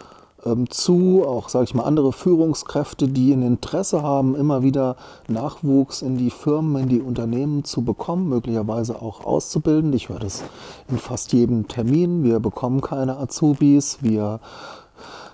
ähm, 0.45 0.71
zu, 0.71 1.25
auch 1.27 1.49
sage 1.49 1.65
ich 1.65 1.75
mal 1.75 1.85
andere 1.85 2.13
Führungskräfte, 2.13 3.09
die 3.09 3.33
ein 3.33 3.43
Interesse 3.43 4.03
haben, 4.03 4.35
immer 4.35 4.63
wieder 4.63 4.97
Nachwuchs 5.29 6.03
in 6.03 6.17
die 6.17 6.31
Firmen, 6.31 6.83
in 6.83 6.89
die 6.89 7.01
Unternehmen 7.01 7.65
zu 7.65 7.83
bekommen, 7.83 8.29
möglicherweise 8.29 9.01
auch 9.01 9.25
auszubilden. 9.25 9.93
Ich 9.93 10.09
höre 10.09 10.19
das 10.19 10.45
in 10.89 10.99
fast 10.99 11.33
jedem 11.33 11.69
Termin. 11.69 12.25
Wir 12.25 12.41
bekommen 12.41 12.81
keine 12.81 13.19
Azubis, 13.19 13.99
wir 14.03 14.41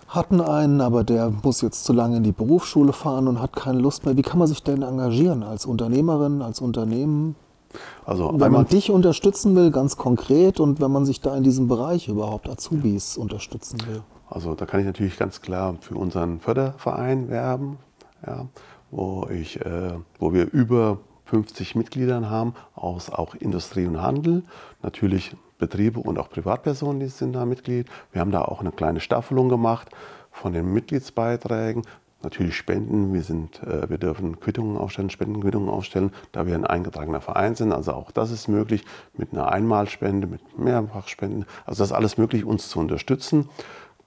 hatten 0.08 0.40
einen, 0.40 0.80
aber 0.80 1.04
der 1.04 1.32
muss 1.42 1.60
jetzt 1.60 1.84
zu 1.84 1.92
lange 1.92 2.16
in 2.16 2.24
die 2.24 2.32
Berufsschule 2.32 2.92
fahren 2.92 3.28
und 3.28 3.40
hat 3.40 3.54
keine 3.54 3.78
Lust 3.78 4.04
mehr. 4.04 4.16
Wie 4.16 4.22
kann 4.22 4.38
man 4.38 4.48
sich 4.48 4.62
denn 4.62 4.82
engagieren 4.82 5.42
als 5.44 5.66
Unternehmerin, 5.66 6.42
als 6.42 6.60
Unternehmen? 6.60 7.36
Also 8.04 8.32
wenn 8.34 8.50
man 8.50 8.66
dich 8.66 8.90
unterstützen 8.90 9.54
will, 9.54 9.70
ganz 9.70 9.96
konkret, 9.96 10.58
und 10.58 10.80
wenn 10.80 10.90
man 10.90 11.06
sich 11.06 11.20
da 11.20 11.36
in 11.36 11.44
diesem 11.44 11.68
Bereich 11.68 12.08
überhaupt 12.08 12.48
Azubis 12.48 13.16
unterstützen 13.16 13.78
will. 13.86 14.02
Also 14.30 14.54
da 14.54 14.64
kann 14.64 14.80
ich 14.80 14.86
natürlich 14.86 15.18
ganz 15.18 15.42
klar 15.42 15.76
für 15.80 15.96
unseren 15.96 16.38
Förderverein 16.38 17.28
werben, 17.28 17.78
ja, 18.24 18.46
wo, 18.90 19.28
ich, 19.28 19.60
äh, 19.60 19.94
wo 20.18 20.32
wir 20.32 20.50
über 20.52 20.98
50 21.24 21.74
Mitgliedern 21.74 22.30
haben 22.30 22.54
aus 22.74 23.10
auch 23.10 23.34
Industrie 23.34 23.86
und 23.86 24.00
Handel, 24.00 24.44
natürlich 24.82 25.36
Betriebe 25.58 26.00
und 26.00 26.18
auch 26.18 26.30
Privatpersonen, 26.30 27.00
die 27.00 27.08
sind 27.08 27.34
da 27.34 27.44
Mitglied. 27.44 27.88
Wir 28.12 28.20
haben 28.20 28.30
da 28.30 28.42
auch 28.42 28.60
eine 28.60 28.72
kleine 28.72 29.00
Staffelung 29.00 29.48
gemacht 29.48 29.88
von 30.30 30.52
den 30.52 30.72
Mitgliedsbeiträgen. 30.72 31.82
Natürlich 32.22 32.56
Spenden, 32.56 33.14
wir, 33.14 33.22
sind, 33.22 33.62
äh, 33.62 33.88
wir 33.88 33.98
dürfen 33.98 34.40
Quittungen 34.40 34.76
aufstellen, 34.76 35.10
Spendenquittungen 35.10 35.68
aufstellen, 35.68 36.12
da 36.32 36.46
wir 36.46 36.54
ein 36.54 36.66
eingetragener 36.66 37.20
Verein 37.20 37.54
sind. 37.54 37.72
Also 37.72 37.92
auch 37.92 38.10
das 38.10 38.30
ist 38.30 38.46
möglich 38.46 38.84
mit 39.16 39.32
einer 39.32 39.50
Einmalspende, 39.50 40.26
mit 40.26 40.58
Mehrfachspenden. 40.58 41.46
Also 41.64 41.82
das 41.82 41.90
ist 41.90 41.96
alles 41.96 42.18
möglich, 42.18 42.44
uns 42.44 42.68
zu 42.68 42.78
unterstützen. 42.78 43.48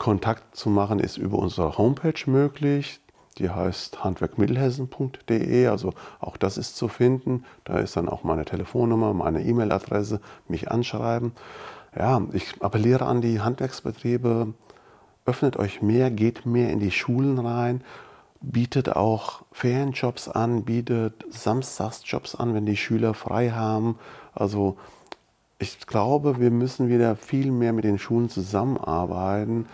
Kontakt 0.03 0.57
zu 0.57 0.69
machen 0.69 0.99
ist 0.99 1.15
über 1.15 1.39
unsere 1.39 1.77
Homepage 1.77 2.29
möglich. 2.29 2.99
Die 3.37 3.49
heißt 3.49 4.03
handwerkmittelhessen.de, 4.03 5.67
also 5.67 5.93
auch 6.19 6.35
das 6.35 6.57
ist 6.57 6.75
zu 6.75 6.89
finden. 6.89 7.45
Da 7.63 7.79
ist 7.79 7.95
dann 7.95 8.09
auch 8.09 8.25
meine 8.25 8.43
Telefonnummer, 8.43 9.13
meine 9.13 9.41
E-Mail-Adresse, 9.41 10.19
mich 10.49 10.69
anschreiben. 10.69 11.31
Ja, 11.97 12.21
ich 12.33 12.61
appelliere 12.61 13.05
an 13.05 13.21
die 13.21 13.39
Handwerksbetriebe, 13.39 14.53
öffnet 15.25 15.55
euch 15.55 15.81
mehr, 15.81 16.11
geht 16.11 16.45
mehr 16.45 16.69
in 16.71 16.79
die 16.79 16.91
Schulen 16.91 17.39
rein, 17.39 17.81
bietet 18.41 18.93
auch 18.93 19.43
Ferienjobs 19.53 20.27
an, 20.27 20.65
bietet 20.65 21.23
Samstagsjobs 21.29 22.35
an, 22.35 22.53
wenn 22.53 22.65
die 22.65 22.75
Schüler 22.75 23.13
frei 23.13 23.51
haben. 23.51 23.97
Also 24.33 24.75
ich 25.63 25.87
glaube, 25.87 26.41
wir 26.41 26.51
müssen 26.51 26.89
wieder 26.89 27.15
viel 27.15 27.49
mehr 27.49 27.71
mit 27.71 27.85
den 27.85 27.97
Schulen 27.97 28.27
zusammenarbeiten, 28.29 29.65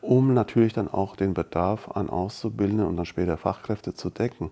um 0.00 0.32
natürlich 0.32 0.72
dann 0.72 0.88
auch 0.88 1.14
den 1.14 1.34
Bedarf 1.34 1.90
an 1.90 2.08
Auszubildenden 2.08 2.86
und 2.86 2.96
dann 2.96 3.04
später 3.04 3.36
Fachkräfte 3.36 3.92
zu 3.92 4.08
decken. 4.08 4.50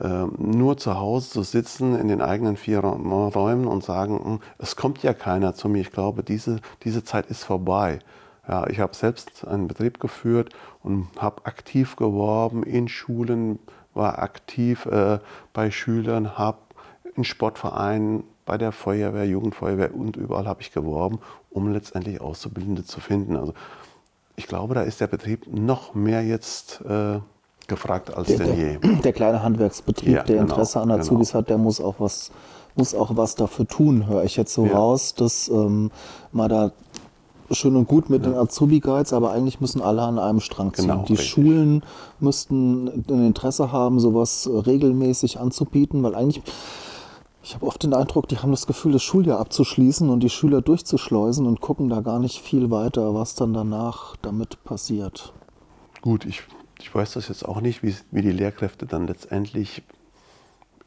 Ähm, 0.00 0.32
nur 0.38 0.76
zu 0.78 0.98
Hause 0.98 1.28
zu 1.28 1.42
sitzen 1.42 1.98
in 1.98 2.06
den 2.06 2.22
eigenen 2.22 2.56
vier 2.56 2.78
Räumen 2.80 3.66
und 3.66 3.82
sagen, 3.82 4.24
hm, 4.24 4.40
es 4.58 4.76
kommt 4.76 5.02
ja 5.02 5.12
keiner 5.12 5.54
zu 5.54 5.68
mir. 5.68 5.80
Ich 5.80 5.90
glaube, 5.90 6.22
diese, 6.22 6.60
diese 6.84 7.02
Zeit 7.02 7.26
ist 7.26 7.42
vorbei. 7.42 7.98
Ja, 8.46 8.68
ich 8.68 8.78
habe 8.78 8.94
selbst 8.94 9.46
einen 9.46 9.66
Betrieb 9.66 9.98
geführt 9.98 10.54
und 10.84 11.08
habe 11.18 11.44
aktiv 11.46 11.96
geworben 11.96 12.62
in 12.62 12.86
Schulen, 12.86 13.58
war 13.92 14.20
aktiv 14.20 14.86
äh, 14.86 15.18
bei 15.52 15.72
Schülern, 15.72 16.38
habe 16.38 16.58
in 17.16 17.24
Sportvereinen 17.24 18.22
bei 18.44 18.58
der 18.58 18.72
Feuerwehr, 18.72 19.26
Jugendfeuerwehr 19.26 19.94
und 19.94 20.16
überall 20.16 20.46
habe 20.46 20.62
ich 20.62 20.72
geworben, 20.72 21.20
um 21.50 21.72
letztendlich 21.72 22.20
Auszubildende 22.20 22.84
zu 22.84 23.00
finden. 23.00 23.36
Also 23.36 23.54
ich 24.36 24.46
glaube, 24.46 24.74
da 24.74 24.82
ist 24.82 25.00
der 25.00 25.06
Betrieb 25.06 25.46
noch 25.52 25.94
mehr 25.94 26.24
jetzt 26.24 26.80
äh, 26.82 27.20
gefragt 27.68 28.14
als 28.14 28.28
der, 28.28 28.38
denn 28.38 28.56
je. 28.56 28.78
Der 29.02 29.12
kleine 29.12 29.42
Handwerksbetrieb, 29.42 30.14
ja, 30.14 30.22
der 30.22 30.36
genau, 30.36 30.48
Interesse 30.48 30.80
an 30.80 30.90
Azubis 30.90 31.30
genau. 31.30 31.40
hat, 31.40 31.50
der 31.50 31.58
muss 31.58 31.80
auch 31.80 31.96
was 31.98 32.30
muss 32.74 32.94
auch 32.94 33.16
was 33.16 33.34
dafür 33.34 33.66
tun, 33.66 34.06
höre 34.06 34.24
ich 34.24 34.36
jetzt 34.36 34.54
so 34.54 34.64
ja. 34.64 34.72
raus, 34.72 35.14
dass 35.14 35.48
ähm, 35.48 35.90
man 36.32 36.48
da 36.48 36.72
schön 37.50 37.76
und 37.76 37.86
gut 37.86 38.08
mit 38.08 38.24
ja. 38.24 38.30
den 38.30 38.38
Azubi-Guides, 38.38 39.12
aber 39.12 39.32
eigentlich 39.32 39.60
müssen 39.60 39.82
alle 39.82 40.02
an 40.02 40.18
einem 40.18 40.40
Strang 40.40 40.72
ziehen. 40.72 40.88
Genau, 40.88 41.04
die 41.04 41.12
richtig. 41.12 41.28
Schulen 41.28 41.82
müssten 42.18 42.88
ein 42.88 43.26
Interesse 43.26 43.72
haben, 43.72 44.00
sowas 44.00 44.48
regelmäßig 44.50 45.38
anzubieten, 45.38 46.02
weil 46.02 46.14
eigentlich 46.14 46.42
ich 47.42 47.54
habe 47.54 47.66
oft 47.66 47.82
den 47.82 47.92
Eindruck, 47.92 48.28
die 48.28 48.38
haben 48.38 48.52
das 48.52 48.66
Gefühl, 48.66 48.92
das 48.92 49.02
Schuljahr 49.02 49.40
abzuschließen 49.40 50.08
und 50.08 50.20
die 50.20 50.30
Schüler 50.30 50.62
durchzuschleusen 50.62 51.46
und 51.46 51.60
gucken 51.60 51.88
da 51.88 52.00
gar 52.00 52.18
nicht 52.18 52.40
viel 52.40 52.70
weiter, 52.70 53.14
was 53.14 53.34
dann 53.34 53.52
danach 53.52 54.16
damit 54.22 54.62
passiert. 54.64 55.32
Gut, 56.02 56.24
ich, 56.24 56.42
ich 56.80 56.94
weiß 56.94 57.14
das 57.14 57.28
jetzt 57.28 57.46
auch 57.46 57.60
nicht, 57.60 57.82
wie, 57.82 57.94
wie 58.10 58.22
die 58.22 58.30
Lehrkräfte 58.30 58.86
dann 58.86 59.06
letztendlich 59.06 59.82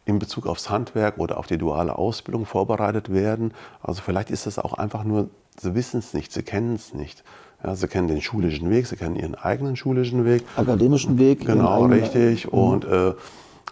in 0.05 0.19
Bezug 0.19 0.45
aufs 0.47 0.69
Handwerk 0.69 1.17
oder 1.17 1.37
auf 1.37 1.47
die 1.47 1.57
duale 1.57 1.97
Ausbildung 1.97 2.45
vorbereitet 2.45 3.11
werden. 3.11 3.53
Also 3.81 4.01
vielleicht 4.01 4.29
ist 4.29 4.45
das 4.45 4.59
auch 4.59 4.73
einfach 4.73 5.03
nur, 5.03 5.29
sie 5.59 5.75
wissen 5.75 5.99
es 5.99 6.13
nicht, 6.13 6.31
sie 6.31 6.43
kennen 6.43 6.75
es 6.75 6.93
nicht. 6.93 7.23
Ja, 7.63 7.75
sie 7.75 7.87
kennen 7.87 8.07
den 8.07 8.21
schulischen 8.21 8.69
Weg, 8.69 8.85
sie 8.85 8.95
kennen 8.95 9.15
ihren 9.15 9.35
eigenen 9.35 9.75
schulischen 9.75 10.23
Weg. 10.23 10.43
Akademischen 10.55 11.17
Weg. 11.17 11.45
Genau, 11.45 11.85
richtig. 11.85 12.45
Mhm. 12.45 12.51
Und 12.51 12.85
äh, 12.85 13.13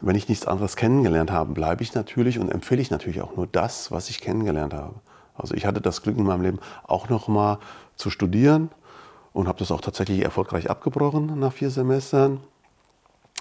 wenn 0.03 0.17
ich 0.17 0.27
nichts 0.27 0.45
anderes 0.45 0.75
kennengelernt 0.75 1.31
habe, 1.31 1.53
bleibe 1.53 1.81
ich 1.81 1.93
natürlich 1.95 2.37
und 2.37 2.49
empfehle 2.49 2.81
ich 2.81 2.91
natürlich 2.91 3.21
auch 3.21 3.35
nur 3.37 3.47
das, 3.47 3.89
was 3.91 4.09
ich 4.09 4.19
kennengelernt 4.19 4.73
habe. 4.73 4.95
Also 5.35 5.55
ich 5.55 5.65
hatte 5.65 5.81
das 5.81 6.01
Glück 6.01 6.17
in 6.17 6.25
meinem 6.25 6.41
Leben 6.41 6.59
auch 6.83 7.09
noch 7.09 7.27
mal 7.27 7.57
zu 7.95 8.09
studieren 8.09 8.69
und 9.31 9.47
habe 9.47 9.59
das 9.59 9.71
auch 9.71 9.81
tatsächlich 9.81 10.21
erfolgreich 10.21 10.69
abgebrochen 10.69 11.39
nach 11.39 11.53
vier 11.53 11.69
Semestern, 11.69 12.41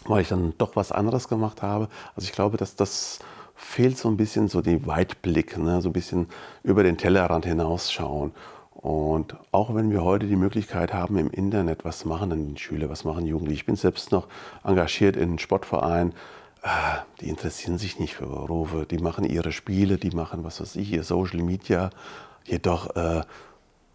weil 0.07 0.23
ich 0.23 0.29
dann 0.29 0.55
doch 0.57 0.77
was 0.77 0.93
anderes 0.93 1.29
gemacht 1.29 1.63
habe. 1.63 1.89
Also 2.15 2.27
ich 2.27 2.33
glaube, 2.33 2.57
dass 2.57 2.77
das 2.77 3.19
fehlt 3.57 3.99
so 3.99 4.09
ein 4.09 4.17
bisschen 4.17 4.49
so 4.49 4.63
die 4.63 4.87
Weitblick, 4.87 5.59
ne? 5.59 5.81
so 5.83 5.89
ein 5.89 5.93
bisschen 5.93 6.29
über 6.63 6.85
den 6.85 6.97
Tellerrand 6.97 7.45
hinausschauen. 7.45 8.33
Und 8.75 9.37
auch 9.53 9.75
wenn 9.75 9.91
wir 9.91 10.03
heute 10.03 10.27
die 10.27 10.37
Möglichkeit 10.37 10.93
haben, 10.93 11.17
im 11.17 11.31
Internet, 11.31 11.85
was 11.85 12.05
machen 12.05 12.31
denn 12.31 12.55
die 12.55 12.61
Schüler, 12.61 12.89
was 12.89 13.05
machen 13.05 13.27
Jugendliche? 13.27 13.61
Ich 13.61 13.67
bin 13.67 13.77
selbst 13.77 14.11
noch 14.13 14.27
engagiert 14.65 15.17
in 15.17 15.39
Sportvereinen, 15.39 16.15
die 17.21 17.29
interessieren 17.29 17.79
sich 17.79 17.99
nicht 17.99 18.15
für 18.15 18.27
Berufe, 18.27 18.87
die 18.89 18.99
machen 18.99 19.25
ihre 19.25 19.53
Spiele, 19.53 19.97
die 19.97 20.11
machen, 20.11 20.45
was 20.45 20.61
weiß 20.61 20.77
ich, 20.77 20.93
ihr 20.93 21.03
Social 21.03 21.43
Media. 21.43 21.91
Jedoch 22.45 22.95
äh, 22.95 23.23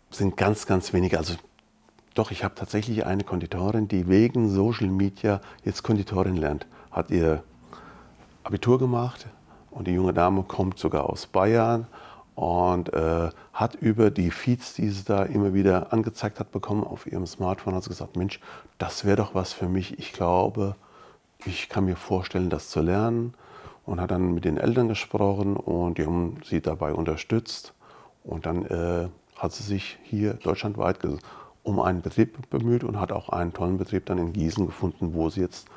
sind 0.09 0.37
ganz, 0.37 0.65
ganz 0.65 0.91
wenige, 0.93 1.17
also 1.17 1.35
doch, 2.13 2.31
ich 2.31 2.43
habe 2.43 2.55
tatsächlich 2.55 3.05
eine 3.05 3.23
Konditorin, 3.23 3.87
die 3.87 4.07
wegen 4.07 4.49
Social 4.49 4.87
Media 4.87 5.39
jetzt 5.63 5.83
Konditorin 5.83 6.35
lernt. 6.35 6.65
Hat 6.91 7.11
ihr 7.11 7.43
Abitur 8.43 8.79
gemacht 8.79 9.27
und 9.71 9.87
die 9.87 9.93
junge 9.93 10.13
Dame 10.13 10.43
kommt 10.43 10.79
sogar 10.79 11.09
aus 11.09 11.27
Bayern 11.27 11.87
und 12.35 12.93
äh, 12.93 13.29
hat 13.53 13.75
über 13.75 14.09
die 14.09 14.31
Feeds, 14.31 14.73
die 14.73 14.89
sie 14.89 15.03
da 15.03 15.23
immer 15.23 15.53
wieder 15.53 15.93
angezeigt 15.93 16.39
hat 16.39 16.51
bekommen 16.51 16.83
auf 16.83 17.07
ihrem 17.07 17.27
Smartphone, 17.27 17.75
hat 17.75 17.83
sie 17.83 17.89
gesagt, 17.89 18.15
Mensch, 18.15 18.39
das 18.77 19.05
wäre 19.05 19.17
doch 19.17 19.35
was 19.35 19.53
für 19.53 19.69
mich. 19.69 19.99
Ich 19.99 20.11
glaube, 20.11 20.75
ich 21.45 21.69
kann 21.69 21.85
mir 21.85 21.95
vorstellen, 21.95 22.49
das 22.49 22.69
zu 22.69 22.81
lernen. 22.81 23.33
Und 23.85 24.01
hat 24.01 24.11
dann 24.11 24.33
mit 24.33 24.43
den 24.43 24.57
Eltern 24.57 24.89
gesprochen 24.89 25.55
und 25.55 25.97
die 25.97 26.05
haben 26.05 26.41
sie 26.43 26.59
dabei 26.59 26.91
unterstützt. 26.93 27.73
Und 28.25 28.45
dann 28.45 28.65
äh, 28.65 29.07
hat 29.37 29.53
sie 29.53 29.63
sich 29.63 29.97
hier 30.03 30.33
deutschlandweit 30.33 30.99
um 31.63 31.79
einen 31.79 32.01
Betrieb 32.01 32.49
bemüht 32.49 32.83
und 32.83 32.99
hat 32.99 33.13
auch 33.13 33.29
einen 33.29 33.53
tollen 33.53 33.77
Betrieb 33.77 34.05
dann 34.07 34.17
in 34.17 34.33
Gießen 34.33 34.65
gefunden, 34.65 35.13
wo 35.13 35.29
sie 35.29 35.39
jetzt 35.39 35.67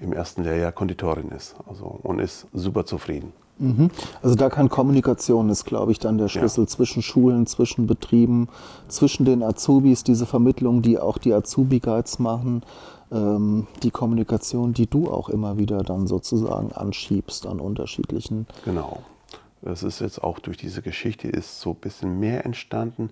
im 0.00 0.12
ersten 0.12 0.44
Lehrjahr 0.44 0.72
Konditorin 0.72 1.30
ist. 1.30 1.56
Also, 1.68 1.98
und 2.02 2.18
ist 2.18 2.46
super 2.52 2.84
zufrieden. 2.84 3.32
Mhm. 3.58 3.90
Also 4.22 4.34
da 4.34 4.50
kann 4.50 4.68
Kommunikation 4.68 5.48
ist, 5.48 5.64
glaube 5.64 5.92
ich, 5.92 5.98
dann 5.98 6.18
der 6.18 6.28
Schlüssel 6.28 6.64
ja. 6.64 6.68
zwischen 6.68 7.02
Schulen, 7.02 7.46
zwischen 7.46 7.86
Betrieben, 7.86 8.48
zwischen 8.88 9.24
den 9.24 9.42
Azubis, 9.42 10.04
diese 10.04 10.26
Vermittlung, 10.26 10.82
die 10.82 10.98
auch 10.98 11.16
die 11.18 11.32
Azubi-Guides 11.32 12.18
machen, 12.18 12.62
ähm, 13.10 13.66
die 13.82 13.90
Kommunikation, 13.90 14.74
die 14.74 14.86
du 14.86 15.10
auch 15.10 15.30
immer 15.30 15.58
wieder 15.58 15.78
dann 15.78 16.06
sozusagen 16.06 16.72
anschiebst 16.72 17.46
an 17.46 17.60
unterschiedlichen. 17.60 18.46
Genau. 18.64 19.02
Es 19.62 19.82
ist 19.82 20.00
jetzt 20.00 20.22
auch 20.22 20.38
durch 20.38 20.58
diese 20.58 20.82
Geschichte 20.82 21.28
ist 21.28 21.60
so 21.60 21.70
ein 21.70 21.76
bisschen 21.76 22.20
mehr 22.20 22.44
entstanden. 22.44 23.10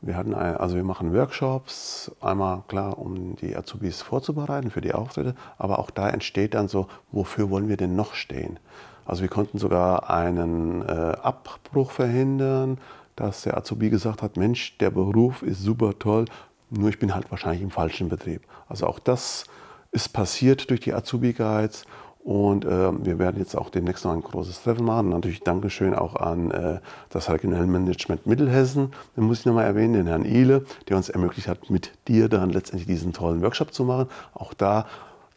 Wir 0.00 0.16
hatten 0.16 0.32
also 0.32 0.76
wir 0.76 0.84
machen 0.84 1.12
Workshops, 1.12 2.12
einmal 2.20 2.62
klar, 2.68 2.98
um 2.98 3.34
die 3.34 3.56
Azubis 3.56 4.00
vorzubereiten 4.00 4.70
für 4.70 4.80
die 4.80 4.94
Auftritte, 4.94 5.34
aber 5.58 5.80
auch 5.80 5.90
da 5.90 6.08
entsteht 6.08 6.54
dann 6.54 6.68
so, 6.68 6.86
wofür 7.10 7.50
wollen 7.50 7.68
wir 7.68 7.76
denn 7.76 7.96
noch 7.96 8.14
stehen? 8.14 8.60
Also 9.04 9.22
wir 9.22 9.28
konnten 9.28 9.58
sogar 9.58 10.08
einen 10.08 10.82
äh, 10.82 11.16
Abbruch 11.22 11.90
verhindern, 11.90 12.78
dass 13.16 13.42
der 13.42 13.56
Azubi 13.56 13.90
gesagt 13.90 14.22
hat, 14.22 14.36
Mensch, 14.36 14.78
der 14.78 14.90
Beruf 14.90 15.42
ist 15.42 15.62
super 15.62 15.98
toll, 15.98 16.26
nur 16.70 16.90
ich 16.90 17.00
bin 17.00 17.14
halt 17.14 17.30
wahrscheinlich 17.32 17.62
im 17.62 17.70
falschen 17.70 18.08
Betrieb. 18.08 18.42
Also 18.68 18.86
auch 18.86 19.00
das 19.00 19.46
ist 19.90 20.10
passiert 20.10 20.70
durch 20.70 20.80
die 20.80 20.94
Azubi 20.94 21.32
Guides 21.32 21.86
und 22.28 22.66
äh, 22.66 23.06
wir 23.06 23.18
werden 23.18 23.38
jetzt 23.38 23.56
auch 23.56 23.70
demnächst 23.70 24.04
noch 24.04 24.12
ein 24.12 24.20
großes 24.20 24.62
Treffen 24.62 24.84
machen. 24.84 25.08
Natürlich 25.08 25.40
Dankeschön 25.40 25.94
auch 25.94 26.14
an 26.14 26.50
äh, 26.50 26.78
das 27.08 27.30
Regionalmanagement 27.30 28.26
Mittelhessen. 28.26 28.92
Den 29.16 29.24
muss 29.24 29.40
ich 29.40 29.46
nochmal 29.46 29.64
erwähnen, 29.64 29.94
den 29.94 30.06
Herrn 30.06 30.26
Ihle, 30.26 30.66
der 30.90 30.98
uns 30.98 31.08
ermöglicht 31.08 31.48
hat, 31.48 31.70
mit 31.70 31.90
dir 32.06 32.28
dann 32.28 32.50
letztendlich 32.50 32.86
diesen 32.86 33.14
tollen 33.14 33.40
Workshop 33.40 33.72
zu 33.72 33.84
machen. 33.84 34.08
Auch 34.34 34.52
da 34.52 34.84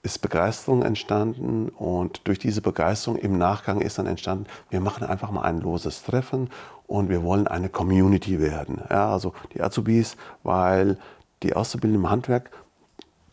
ist 0.03 0.21
Begeisterung 0.21 0.83
entstanden 0.83 1.69
und 1.69 2.27
durch 2.27 2.39
diese 2.39 2.59
Begeisterung 2.59 3.17
im 3.17 3.37
Nachgang 3.37 3.79
ist 3.79 3.97
dann 3.97 4.05
entstanden, 4.05 4.47
wir 4.69 4.81
machen 4.81 5.05
einfach 5.05 5.31
mal 5.31 5.43
ein 5.43 5.61
loses 5.61 6.03
Treffen 6.03 6.49
und 6.87 7.07
wir 7.07 7.23
wollen 7.23 7.47
eine 7.47 7.69
Community 7.69 8.41
werden. 8.41 8.81
Ja, 8.89 9.13
also 9.13 9.31
die 9.53 9.61
Azubis, 9.61 10.17
weil 10.43 10.97
die 11.41 11.55
Auszubildenden 11.55 12.03
im 12.03 12.11
Handwerk 12.11 12.51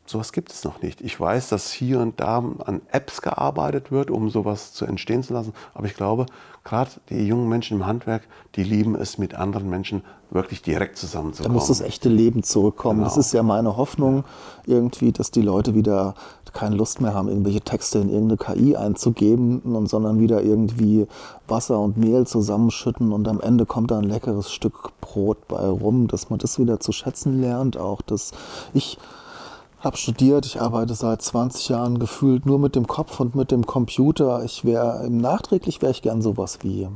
Sowas 0.08 0.32
gibt 0.32 0.50
es 0.52 0.64
noch 0.64 0.80
nicht. 0.80 1.02
Ich 1.02 1.20
weiß, 1.20 1.50
dass 1.50 1.70
hier 1.70 2.00
und 2.00 2.18
da 2.18 2.38
an 2.38 2.80
Apps 2.90 3.20
gearbeitet 3.20 3.92
wird, 3.92 4.10
um 4.10 4.30
sowas 4.30 4.72
zu 4.72 4.86
entstehen 4.86 5.22
zu 5.22 5.34
lassen. 5.34 5.52
Aber 5.74 5.86
ich 5.86 5.94
glaube, 5.94 6.24
gerade 6.64 6.90
die 7.10 7.26
jungen 7.26 7.48
Menschen 7.48 7.76
im 7.76 7.86
Handwerk, 7.86 8.22
die 8.54 8.62
lieben 8.62 8.94
es, 8.94 9.18
mit 9.18 9.34
anderen 9.34 9.68
Menschen 9.68 10.02
wirklich 10.30 10.62
direkt 10.62 10.96
zusammenzukommen. 10.96 11.54
Da 11.54 11.60
muss 11.60 11.68
das 11.68 11.82
echte 11.82 12.08
Leben 12.08 12.42
zurückkommen. 12.42 13.00
Genau. 13.00 13.08
Das 13.08 13.18
ist 13.18 13.32
ja 13.32 13.42
meine 13.42 13.76
Hoffnung 13.76 14.24
irgendwie, 14.66 15.12
dass 15.12 15.30
die 15.30 15.42
Leute 15.42 15.74
wieder 15.74 16.14
keine 16.54 16.76
Lust 16.76 17.02
mehr 17.02 17.12
haben, 17.12 17.28
irgendwelche 17.28 17.60
Texte 17.60 17.98
in 17.98 18.08
irgendeine 18.08 18.38
KI 18.38 18.76
einzugeben, 18.76 19.86
sondern 19.86 20.18
wieder 20.20 20.42
irgendwie 20.42 21.06
Wasser 21.46 21.78
und 21.78 21.98
Mehl 21.98 22.26
zusammenschütten 22.26 23.12
und 23.12 23.28
am 23.28 23.40
Ende 23.40 23.66
kommt 23.66 23.90
da 23.90 23.98
ein 23.98 24.04
leckeres 24.04 24.50
Stück 24.50 24.98
Brot 25.02 25.46
bei 25.48 25.68
rum, 25.68 26.08
dass 26.08 26.30
man 26.30 26.38
das 26.38 26.58
wieder 26.58 26.80
zu 26.80 26.92
schätzen 26.92 27.42
lernt. 27.42 27.76
Auch 27.76 28.00
dass 28.00 28.32
ich 28.72 28.98
habe 29.80 29.96
studiert, 29.96 30.46
ich 30.46 30.60
arbeite 30.60 30.94
seit 30.94 31.22
20 31.22 31.68
Jahren 31.68 31.98
gefühlt 31.98 32.46
nur 32.46 32.58
mit 32.58 32.74
dem 32.74 32.86
Kopf 32.86 33.20
und 33.20 33.34
mit 33.34 33.50
dem 33.50 33.66
Computer. 33.66 34.44
Ich 34.44 34.64
wäre 34.64 35.08
nachträglich 35.08 35.80
wäre 35.80 35.92
ich 35.92 36.02
gern 36.02 36.22
sowas 36.22 36.58
wie 36.62 36.88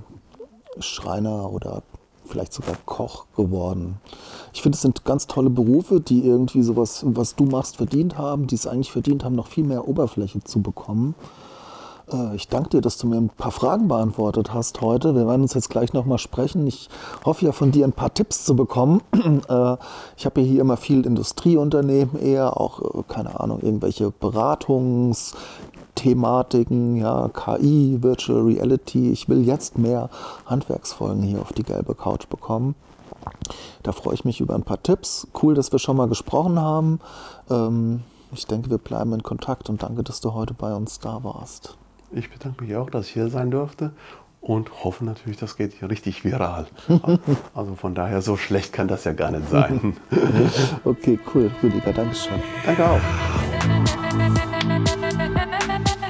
Schreiner 0.81 1.53
oder 1.53 1.83
vielleicht 2.27 2.53
sogar 2.53 2.77
Koch 2.87 3.27
geworden. 3.37 4.01
Ich 4.53 4.63
finde, 4.63 4.77
es 4.77 4.83
sind 4.83 5.05
ganz 5.05 5.27
tolle 5.27 5.51
Berufe, 5.51 6.01
die 6.01 6.25
irgendwie 6.25 6.63
sowas, 6.63 7.05
was 7.07 7.37
du 7.37 7.45
machst, 7.45 7.77
verdient 7.77 8.19
haben, 8.19 8.47
die 8.47 8.55
es 8.55 8.67
eigentlich 8.67 8.91
verdient 8.91 9.25
haben, 9.25 9.35
noch 9.35 9.49
viel 9.49 9.65
mehr 9.65 9.87
Oberfläche 9.87 10.43
zu 10.43 10.63
bekommen. 10.63 11.15
Äh, 12.11 12.35
ich 12.37 12.49
danke 12.49 12.71
dir, 12.71 12.81
dass 12.81 12.97
du 12.99 13.07
mir 13.07 13.17
ein 13.17 13.29
paar 13.29 13.53
Fragen 13.53 13.87
beantwortet 13.89 14.55
hast 14.55 14.81
heute. 14.81 15.15
Wir 15.15 15.27
werden 15.27 15.43
uns 15.43 15.53
jetzt 15.55 15.71
gleich 15.71 15.93
nochmal 15.93 16.19
sprechen. 16.19 16.67
Ich 16.67 16.89
hoffe 17.25 17.45
ja 17.45 17.53
von 17.53 17.71
dir 17.71 17.85
ein 17.85 17.93
paar 17.93 18.13
Tipps 18.15 18.45
zu 18.45 18.57
bekommen. 18.57 19.03
Äh, 19.49 19.77
ich 20.17 20.25
habe 20.27 20.41
ja 20.41 20.47
hier 20.47 20.61
immer 20.61 20.77
viel 20.77 21.05
Industrieunternehmen 21.05 22.17
eher, 22.21 22.61
auch, 22.61 22.81
äh, 22.81 23.03
keine 23.09 23.41
Ahnung, 23.41 23.61
irgendwelche 23.61 24.11
Beratungsthematiken, 24.11 26.97
ja, 26.97 27.29
KI, 27.29 27.99
Virtual 28.03 28.43
Reality. 28.43 29.11
Ich 29.11 29.29
will 29.29 29.45
jetzt 29.45 29.79
mehr 29.79 30.11
Handwerksfolgen 30.47 31.23
hier 31.23 31.41
auf 31.41 31.53
die 31.53 31.65
gelbe 31.65 31.95
Couch 31.95 32.29
bekommen. 32.29 32.75
Da 33.83 33.93
freue 33.93 34.15
ich 34.15 34.25
mich 34.25 34.41
über 34.41 34.55
ein 34.55 34.63
paar 34.63 34.83
Tipps. 34.83 35.27
Cool, 35.43 35.55
dass 35.55 35.73
wir 35.73 35.79
schon 35.79 35.97
mal 35.97 36.09
gesprochen 36.09 36.61
haben. 36.61 37.01
Ähm, 37.51 38.03
ich 38.33 38.47
denke, 38.47 38.71
wir 38.71 38.79
bleiben 38.79 39.13
in 39.13 39.23
Kontakt 39.23 39.69
und 39.69 39.83
danke, 39.83 40.03
dass 40.03 40.21
du 40.21 40.35
heute 40.35 40.55
bei 40.55 40.75
uns 40.75 41.01
da 41.01 41.23
warst. 41.25 41.77
Ich 42.15 42.31
bedanke 42.31 42.65
mich 42.65 42.77
auch, 42.77 42.91
dass 42.91 43.07
ich 43.07 43.13
hier 43.13 43.29
sein 43.29 43.51
durfte 43.51 43.93
und 44.43 44.85
hoffe 44.85 45.05
natürlich, 45.05 45.39
das 45.39 45.57
geht 45.57 45.73
hier 45.73 45.89
richtig 45.89 46.25
viral. 46.25 46.67
Also 47.55 47.75
von 47.75 47.95
daher, 47.95 48.21
so 48.23 48.37
schlecht 48.37 48.73
kann 48.73 48.89
das 48.89 49.05
ja 49.05 49.13
gar 49.13 49.31
nicht 49.31 49.49
sein. 49.49 49.97
Okay, 50.85 51.19
cool, 51.35 51.51
Rüdiger, 51.63 51.93
Dankeschön. 51.93 52.43
Danke 52.67 52.89
auch. 52.89 53.01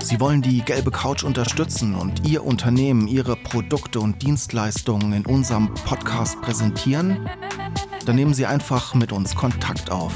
Sie 0.01 0.19
wollen 0.19 0.43
die 0.43 0.63
gelbe 0.63 0.91
Couch 0.91 1.23
unterstützen 1.23 1.95
und 1.95 2.27
Ihr 2.27 2.45
Unternehmen, 2.45 3.07
Ihre 3.07 3.37
Produkte 3.37 4.01
und 4.01 4.23
Dienstleistungen 4.23 5.13
in 5.13 5.25
unserem 5.25 5.73
Podcast 5.75 6.41
präsentieren? 6.43 7.29
Dann 8.07 8.17
nehmen 8.17 8.35
Sie 8.35 8.47
einfach 8.47 8.95
mit 8.95 9.13
uns 9.13 9.37
Kontakt 9.37 9.93
auf 9.93 10.13